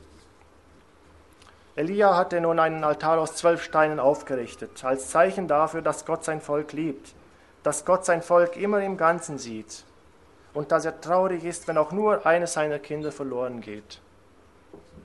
Elia 1.76 2.18
hatte 2.18 2.42
nun 2.42 2.60
einen 2.60 2.84
Altar 2.84 3.20
aus 3.20 3.36
zwölf 3.36 3.64
Steinen 3.64 4.00
aufgerichtet, 4.00 4.84
als 4.84 5.10
Zeichen 5.10 5.48
dafür, 5.48 5.82
dass 5.82 6.06
Gott 6.06 6.26
sein 6.26 6.42
Volk 6.42 6.74
liebt, 6.74 7.14
dass 7.64 7.86
Gott 7.86 8.04
sein 8.04 8.22
Volk 8.22 8.58
immer 8.58 8.82
im 8.82 8.98
Ganzen 8.98 9.38
sieht 9.38 9.86
und 10.54 10.74
dass 10.74 10.84
er 10.84 11.00
traurig 11.00 11.46
ist, 11.46 11.70
wenn 11.70 11.78
auch 11.78 11.94
nur 11.94 12.26
eines 12.26 12.54
seiner 12.54 12.80
Kinder 12.80 13.14
verloren 13.14 13.62
geht. 13.62 14.02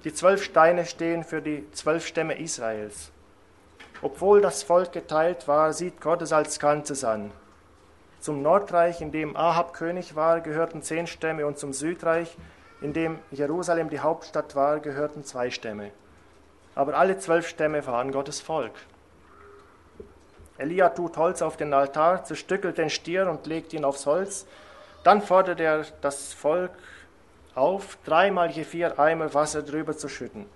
Die 0.02 0.12
zwölf 0.12 0.42
Steine 0.42 0.86
stehen 0.86 1.22
für 1.22 1.40
die 1.40 1.70
zwölf 1.70 2.04
Stämme 2.04 2.38
Israels. 2.38 3.12
Obwohl 4.02 4.40
das 4.40 4.64
Volk 4.64 4.92
geteilt 4.92 5.46
war, 5.46 5.72
sieht 5.72 6.00
Gott 6.00 6.20
es 6.20 6.32
als 6.32 6.58
Ganzes 6.58 7.04
an. 7.04 7.30
Zum 8.18 8.42
Nordreich, 8.42 9.00
in 9.00 9.12
dem 9.12 9.36
Ahab 9.36 9.72
König 9.72 10.16
war, 10.16 10.40
gehörten 10.40 10.82
zehn 10.82 11.06
Stämme 11.06 11.46
und 11.46 11.58
zum 11.58 11.72
Südreich, 11.72 12.36
in 12.80 12.92
dem 12.92 13.20
Jerusalem 13.30 13.88
die 13.88 14.00
Hauptstadt 14.00 14.56
war, 14.56 14.80
gehörten 14.80 15.22
zwei 15.22 15.50
Stämme. 15.50 15.92
Aber 16.76 16.94
alle 16.96 17.18
zwölf 17.18 17.48
Stämme 17.48 17.84
waren 17.86 18.12
Gottes 18.12 18.40
Volk. 18.40 18.74
Elia 20.58 20.90
tut 20.90 21.16
Holz 21.16 21.42
auf 21.42 21.56
den 21.56 21.74
Altar, 21.74 22.22
zerstückelt 22.24 22.78
den 22.78 22.90
Stier 22.90 23.28
und 23.28 23.46
legt 23.46 23.72
ihn 23.72 23.84
aufs 23.84 24.06
Holz, 24.06 24.46
dann 25.02 25.22
fordert 25.22 25.58
er 25.58 25.84
das 26.00 26.32
Volk 26.32 26.72
auf, 27.54 27.98
dreimal 28.04 28.50
je 28.50 28.64
vier 28.64 28.98
Eimer 28.98 29.34
Wasser 29.34 29.62
drüber 29.62 29.96
zu 29.96 30.08
schütten. 30.08 30.46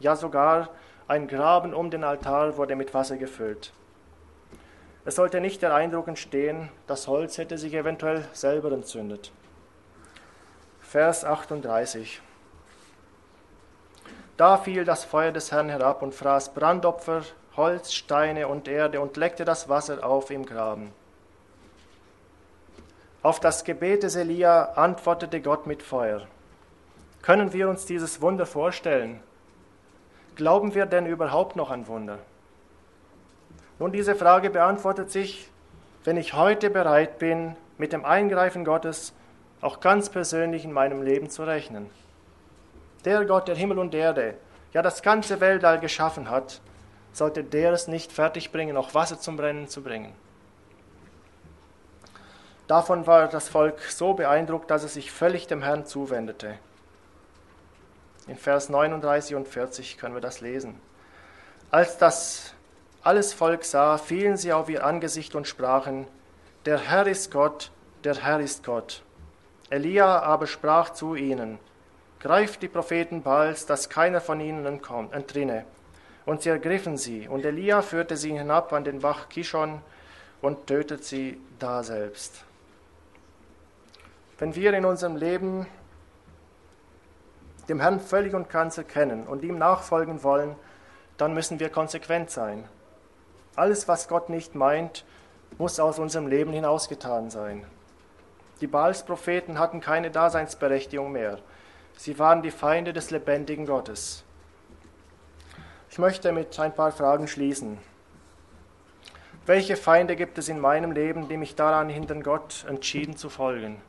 Ja, 0.00 0.16
sogar 0.16 0.70
ein 1.06 1.28
Graben 1.28 1.72
um 1.72 1.90
den 1.90 2.04
Altar 2.04 2.56
wurde 2.56 2.76
mit 2.76 2.92
Wasser 2.92 3.16
gefüllt. 3.16 3.72
Es 5.04 5.16
sollte 5.16 5.40
nicht 5.40 5.62
der 5.62 5.74
Eindruck 5.74 6.08
entstehen, 6.08 6.68
das 6.86 7.06
Holz 7.06 7.38
hätte 7.38 7.56
sich 7.56 7.74
eventuell 7.74 8.26
selber 8.32 8.72
entzündet. 8.72 9.32
Vers 10.80 11.24
38. 11.24 12.20
Da 14.38 14.56
fiel 14.56 14.84
das 14.84 15.04
Feuer 15.04 15.32
des 15.32 15.50
Herrn 15.50 15.68
herab 15.68 16.00
und 16.00 16.14
fraß 16.14 16.54
Brandopfer, 16.54 17.22
Holz, 17.56 17.92
Steine 17.92 18.46
und 18.46 18.68
Erde 18.68 19.00
und 19.00 19.16
leckte 19.16 19.44
das 19.44 19.68
Wasser 19.68 20.06
auf 20.06 20.30
im 20.30 20.46
Graben. 20.46 20.92
Auf 23.20 23.40
das 23.40 23.64
Gebet 23.64 24.04
des 24.04 24.14
Elia 24.14 24.74
antwortete 24.76 25.40
Gott 25.40 25.66
mit 25.66 25.82
Feuer. 25.82 26.28
Können 27.20 27.52
wir 27.52 27.68
uns 27.68 27.84
dieses 27.84 28.22
Wunder 28.22 28.46
vorstellen? 28.46 29.20
Glauben 30.36 30.72
wir 30.72 30.86
denn 30.86 31.06
überhaupt 31.06 31.56
noch 31.56 31.70
an 31.70 31.88
Wunder? 31.88 32.20
Nun, 33.80 33.90
diese 33.90 34.14
Frage 34.14 34.50
beantwortet 34.50 35.10
sich, 35.10 35.50
wenn 36.04 36.16
ich 36.16 36.34
heute 36.34 36.70
bereit 36.70 37.18
bin, 37.18 37.56
mit 37.76 37.92
dem 37.92 38.04
Eingreifen 38.04 38.64
Gottes 38.64 39.12
auch 39.60 39.80
ganz 39.80 40.10
persönlich 40.10 40.64
in 40.64 40.72
meinem 40.72 41.02
Leben 41.02 41.28
zu 41.28 41.42
rechnen. 41.42 41.90
Der 43.04 43.24
Gott, 43.24 43.48
der 43.48 43.56
Himmel 43.56 43.78
und 43.78 43.94
Erde, 43.94 44.34
ja 44.72 44.82
das 44.82 45.02
ganze 45.02 45.40
Weltall 45.40 45.80
geschaffen 45.80 46.30
hat, 46.30 46.60
sollte 47.12 47.44
der 47.44 47.72
es 47.72 47.88
nicht 47.88 48.12
fertigbringen, 48.12 48.76
auch 48.76 48.94
Wasser 48.94 49.18
zum 49.18 49.36
Brennen 49.36 49.68
zu 49.68 49.82
bringen. 49.82 50.14
Davon 52.66 53.06
war 53.06 53.28
das 53.28 53.48
Volk 53.48 53.80
so 53.80 54.12
beeindruckt, 54.12 54.70
dass 54.70 54.84
es 54.84 54.94
sich 54.94 55.10
völlig 55.10 55.46
dem 55.46 55.62
Herrn 55.62 55.86
zuwendete. 55.86 56.58
In 58.26 58.36
Vers 58.36 58.68
39 58.68 59.36
und 59.36 59.48
40 59.48 59.96
können 59.96 60.14
wir 60.14 60.20
das 60.20 60.42
lesen. 60.42 60.78
Als 61.70 61.96
das 61.96 62.52
alles 63.02 63.32
Volk 63.32 63.64
sah, 63.64 63.96
fielen 63.96 64.36
sie 64.36 64.52
auf 64.52 64.68
ihr 64.68 64.84
Angesicht 64.84 65.34
und 65.34 65.46
sprachen, 65.46 66.06
der 66.66 66.78
Herr 66.78 67.06
ist 67.06 67.32
Gott, 67.32 67.70
der 68.04 68.16
Herr 68.16 68.40
ist 68.40 68.64
Gott. 68.64 69.02
Elia 69.70 70.20
aber 70.20 70.46
sprach 70.46 70.90
zu 70.90 71.14
ihnen, 71.14 71.58
greift 72.20 72.62
die 72.62 72.68
Propheten 72.68 73.22
Baals, 73.22 73.66
dass 73.66 73.88
keiner 73.88 74.20
von 74.20 74.40
ihnen 74.40 74.66
entkommt, 74.66 75.12
entrinne. 75.12 75.64
Und 76.26 76.42
sie 76.42 76.50
ergriffen 76.50 76.96
sie, 76.96 77.28
und 77.28 77.44
Elia 77.44 77.82
führte 77.82 78.16
sie 78.16 78.36
hinab 78.36 78.72
an 78.72 78.84
den 78.84 79.00
Bach 79.00 79.28
Kishon 79.28 79.80
und 80.42 80.66
tötet 80.66 81.04
sie 81.04 81.40
daselbst. 81.58 82.44
Wenn 84.38 84.54
wir 84.54 84.72
in 84.74 84.84
unserem 84.84 85.16
Leben 85.16 85.66
dem 87.68 87.80
Herrn 87.80 88.00
völlig 88.00 88.34
und 88.34 88.48
ganz 88.50 88.78
erkennen 88.78 89.26
und 89.26 89.42
ihm 89.42 89.58
nachfolgen 89.58 90.22
wollen, 90.22 90.54
dann 91.16 91.34
müssen 91.34 91.60
wir 91.60 91.70
konsequent 91.70 92.30
sein. 92.30 92.64
Alles, 93.56 93.88
was 93.88 94.08
Gott 94.08 94.28
nicht 94.28 94.54
meint, 94.54 95.04
muss 95.58 95.80
aus 95.80 95.98
unserem 95.98 96.28
Leben 96.28 96.52
hinausgetan 96.52 97.30
sein. 97.30 97.66
Die 98.60 98.66
Baalspropheten 98.66 99.58
hatten 99.58 99.80
keine 99.80 100.10
Daseinsberechtigung 100.10 101.10
mehr. 101.12 101.38
Sie 101.98 102.16
waren 102.20 102.42
die 102.42 102.52
Feinde 102.52 102.92
des 102.92 103.10
lebendigen 103.10 103.66
Gottes. 103.66 104.22
Ich 105.90 105.98
möchte 105.98 106.30
mit 106.30 106.56
ein 106.60 106.72
paar 106.72 106.92
Fragen 106.92 107.26
schließen. 107.26 107.76
Welche 109.46 109.76
Feinde 109.76 110.14
gibt 110.14 110.38
es 110.38 110.48
in 110.48 110.60
meinem 110.60 110.92
Leben, 110.92 111.28
die 111.28 111.36
mich 111.36 111.56
daran 111.56 111.88
hindern, 111.88 112.22
Gott 112.22 112.64
entschieden 112.68 113.16
zu 113.16 113.28
folgen? 113.28 113.82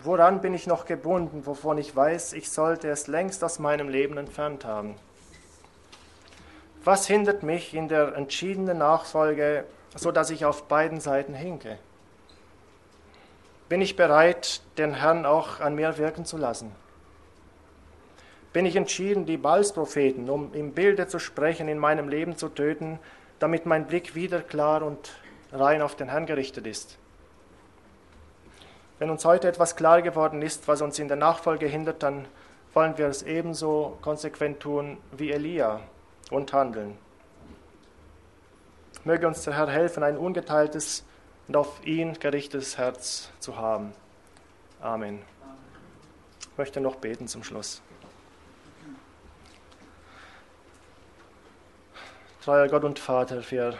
Woran 0.00 0.42
bin 0.42 0.52
ich 0.52 0.66
noch 0.66 0.84
gebunden, 0.84 1.46
wovon 1.46 1.78
ich 1.78 1.96
weiß, 1.96 2.34
ich 2.34 2.50
sollte 2.50 2.90
es 2.90 3.06
längst 3.06 3.42
aus 3.42 3.58
meinem 3.58 3.88
Leben 3.88 4.18
entfernt 4.18 4.66
haben? 4.66 4.96
Was 6.84 7.06
hindert 7.06 7.42
mich 7.42 7.72
in 7.72 7.88
der 7.88 8.14
entschiedenen 8.14 8.76
Nachfolge, 8.76 9.64
so 9.94 10.12
dass 10.12 10.28
ich 10.28 10.44
auf 10.44 10.64
beiden 10.64 11.00
Seiten 11.00 11.32
hinke? 11.32 11.78
Bin 13.68 13.80
ich 13.80 13.96
bereit, 13.96 14.62
den 14.78 14.94
Herrn 14.94 15.26
auch 15.26 15.58
an 15.60 15.74
mir 15.74 15.98
wirken 15.98 16.24
zu 16.24 16.36
lassen? 16.36 16.70
Bin 18.52 18.64
ich 18.64 18.76
entschieden, 18.76 19.26
die 19.26 19.36
Balspropheten, 19.36 20.30
um 20.30 20.54
im 20.54 20.72
Bilde 20.72 21.08
zu 21.08 21.18
sprechen, 21.18 21.66
in 21.68 21.78
meinem 21.78 22.08
Leben 22.08 22.36
zu 22.36 22.48
töten, 22.48 23.00
damit 23.40 23.66
mein 23.66 23.86
Blick 23.86 24.14
wieder 24.14 24.40
klar 24.40 24.82
und 24.82 25.12
rein 25.52 25.82
auf 25.82 25.96
den 25.96 26.08
Herrn 26.08 26.26
gerichtet 26.26 26.66
ist? 26.66 26.96
Wenn 28.98 29.10
uns 29.10 29.24
heute 29.24 29.48
etwas 29.48 29.76
klar 29.76 30.00
geworden 30.00 30.42
ist, 30.42 30.68
was 30.68 30.80
uns 30.80 30.98
in 30.98 31.08
der 31.08 31.18
Nachfolge 31.18 31.66
hindert, 31.66 32.02
dann 32.02 32.26
wollen 32.72 32.96
wir 32.96 33.08
es 33.08 33.22
ebenso 33.24 33.98
konsequent 34.00 34.60
tun 34.60 34.96
wie 35.10 35.32
Elia 35.32 35.80
und 36.30 36.52
handeln. 36.52 36.96
Möge 39.04 39.26
uns 39.26 39.42
der 39.42 39.56
Herr 39.56 39.68
helfen, 39.68 40.02
ein 40.02 40.16
ungeteiltes 40.16 41.04
und 41.48 41.56
auf 41.56 41.84
ihn 41.86 42.14
gerichtetes 42.18 42.78
Herz 42.78 43.30
zu 43.40 43.56
haben. 43.56 43.92
Amen. 44.80 45.22
Ich 46.40 46.58
möchte 46.58 46.80
noch 46.80 46.96
beten 46.96 47.28
zum 47.28 47.44
Schluss. 47.44 47.82
Treuer 52.42 52.68
Gott 52.68 52.84
und 52.84 52.98
Vater, 52.98 53.42
wir 53.50 53.76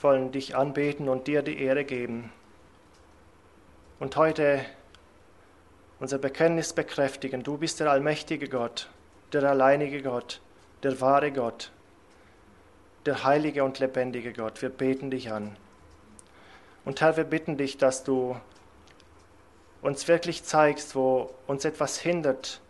wollen 0.00 0.32
dich 0.32 0.56
anbeten 0.56 1.08
und 1.08 1.26
dir 1.26 1.42
die 1.42 1.60
Ehre 1.62 1.84
geben. 1.84 2.32
Und 3.98 4.16
heute 4.16 4.64
unser 5.98 6.18
Bekenntnis 6.18 6.72
bekräftigen. 6.72 7.42
Du 7.42 7.58
bist 7.58 7.78
der 7.80 7.90
allmächtige 7.90 8.48
Gott, 8.48 8.88
der 9.32 9.44
alleinige 9.44 10.02
Gott, 10.02 10.40
der 10.82 11.00
wahre 11.00 11.30
Gott, 11.30 11.70
der 13.04 13.24
heilige 13.24 13.62
und 13.62 13.78
lebendige 13.78 14.32
Gott. 14.32 14.62
Wir 14.62 14.70
beten 14.70 15.10
dich 15.10 15.30
an. 15.30 15.56
Und 16.84 17.00
Herr, 17.00 17.16
wir 17.16 17.24
bitten 17.24 17.56
dich, 17.56 17.78
dass 17.78 18.04
du 18.04 18.36
uns 19.82 20.08
wirklich 20.08 20.44
zeigst, 20.44 20.94
wo 20.94 21.30
uns 21.46 21.64
etwas 21.64 21.98
hindert, 21.98 22.60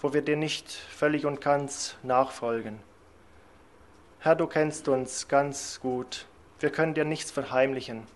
wo 0.00 0.12
wir 0.12 0.22
dir 0.22 0.36
nicht 0.36 0.70
völlig 0.70 1.26
und 1.26 1.40
ganz 1.40 1.96
nachfolgen. 2.02 2.80
Herr, 4.20 4.34
du 4.34 4.46
kennst 4.46 4.88
uns 4.88 5.28
ganz 5.28 5.80
gut. 5.80 6.26
Wir 6.58 6.70
können 6.70 6.94
dir 6.94 7.04
nichts 7.04 7.30
verheimlichen. 7.30 8.06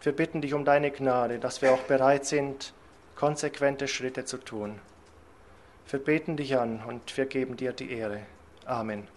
Wir 0.00 0.12
bitten 0.12 0.40
dich 0.40 0.54
um 0.54 0.64
deine 0.64 0.90
Gnade, 0.90 1.38
dass 1.38 1.62
wir 1.62 1.72
auch 1.72 1.82
bereit 1.82 2.26
sind, 2.26 2.72
konsequente 3.16 3.88
Schritte 3.88 4.24
zu 4.24 4.38
tun. 4.38 4.78
Wir 5.88 5.98
beten 5.98 6.36
dich 6.36 6.56
an 6.56 6.82
und 6.86 7.16
wir 7.16 7.26
geben 7.26 7.56
dir 7.56 7.72
die 7.72 7.90
Ehre. 7.90 8.20
Amen. 8.64 9.15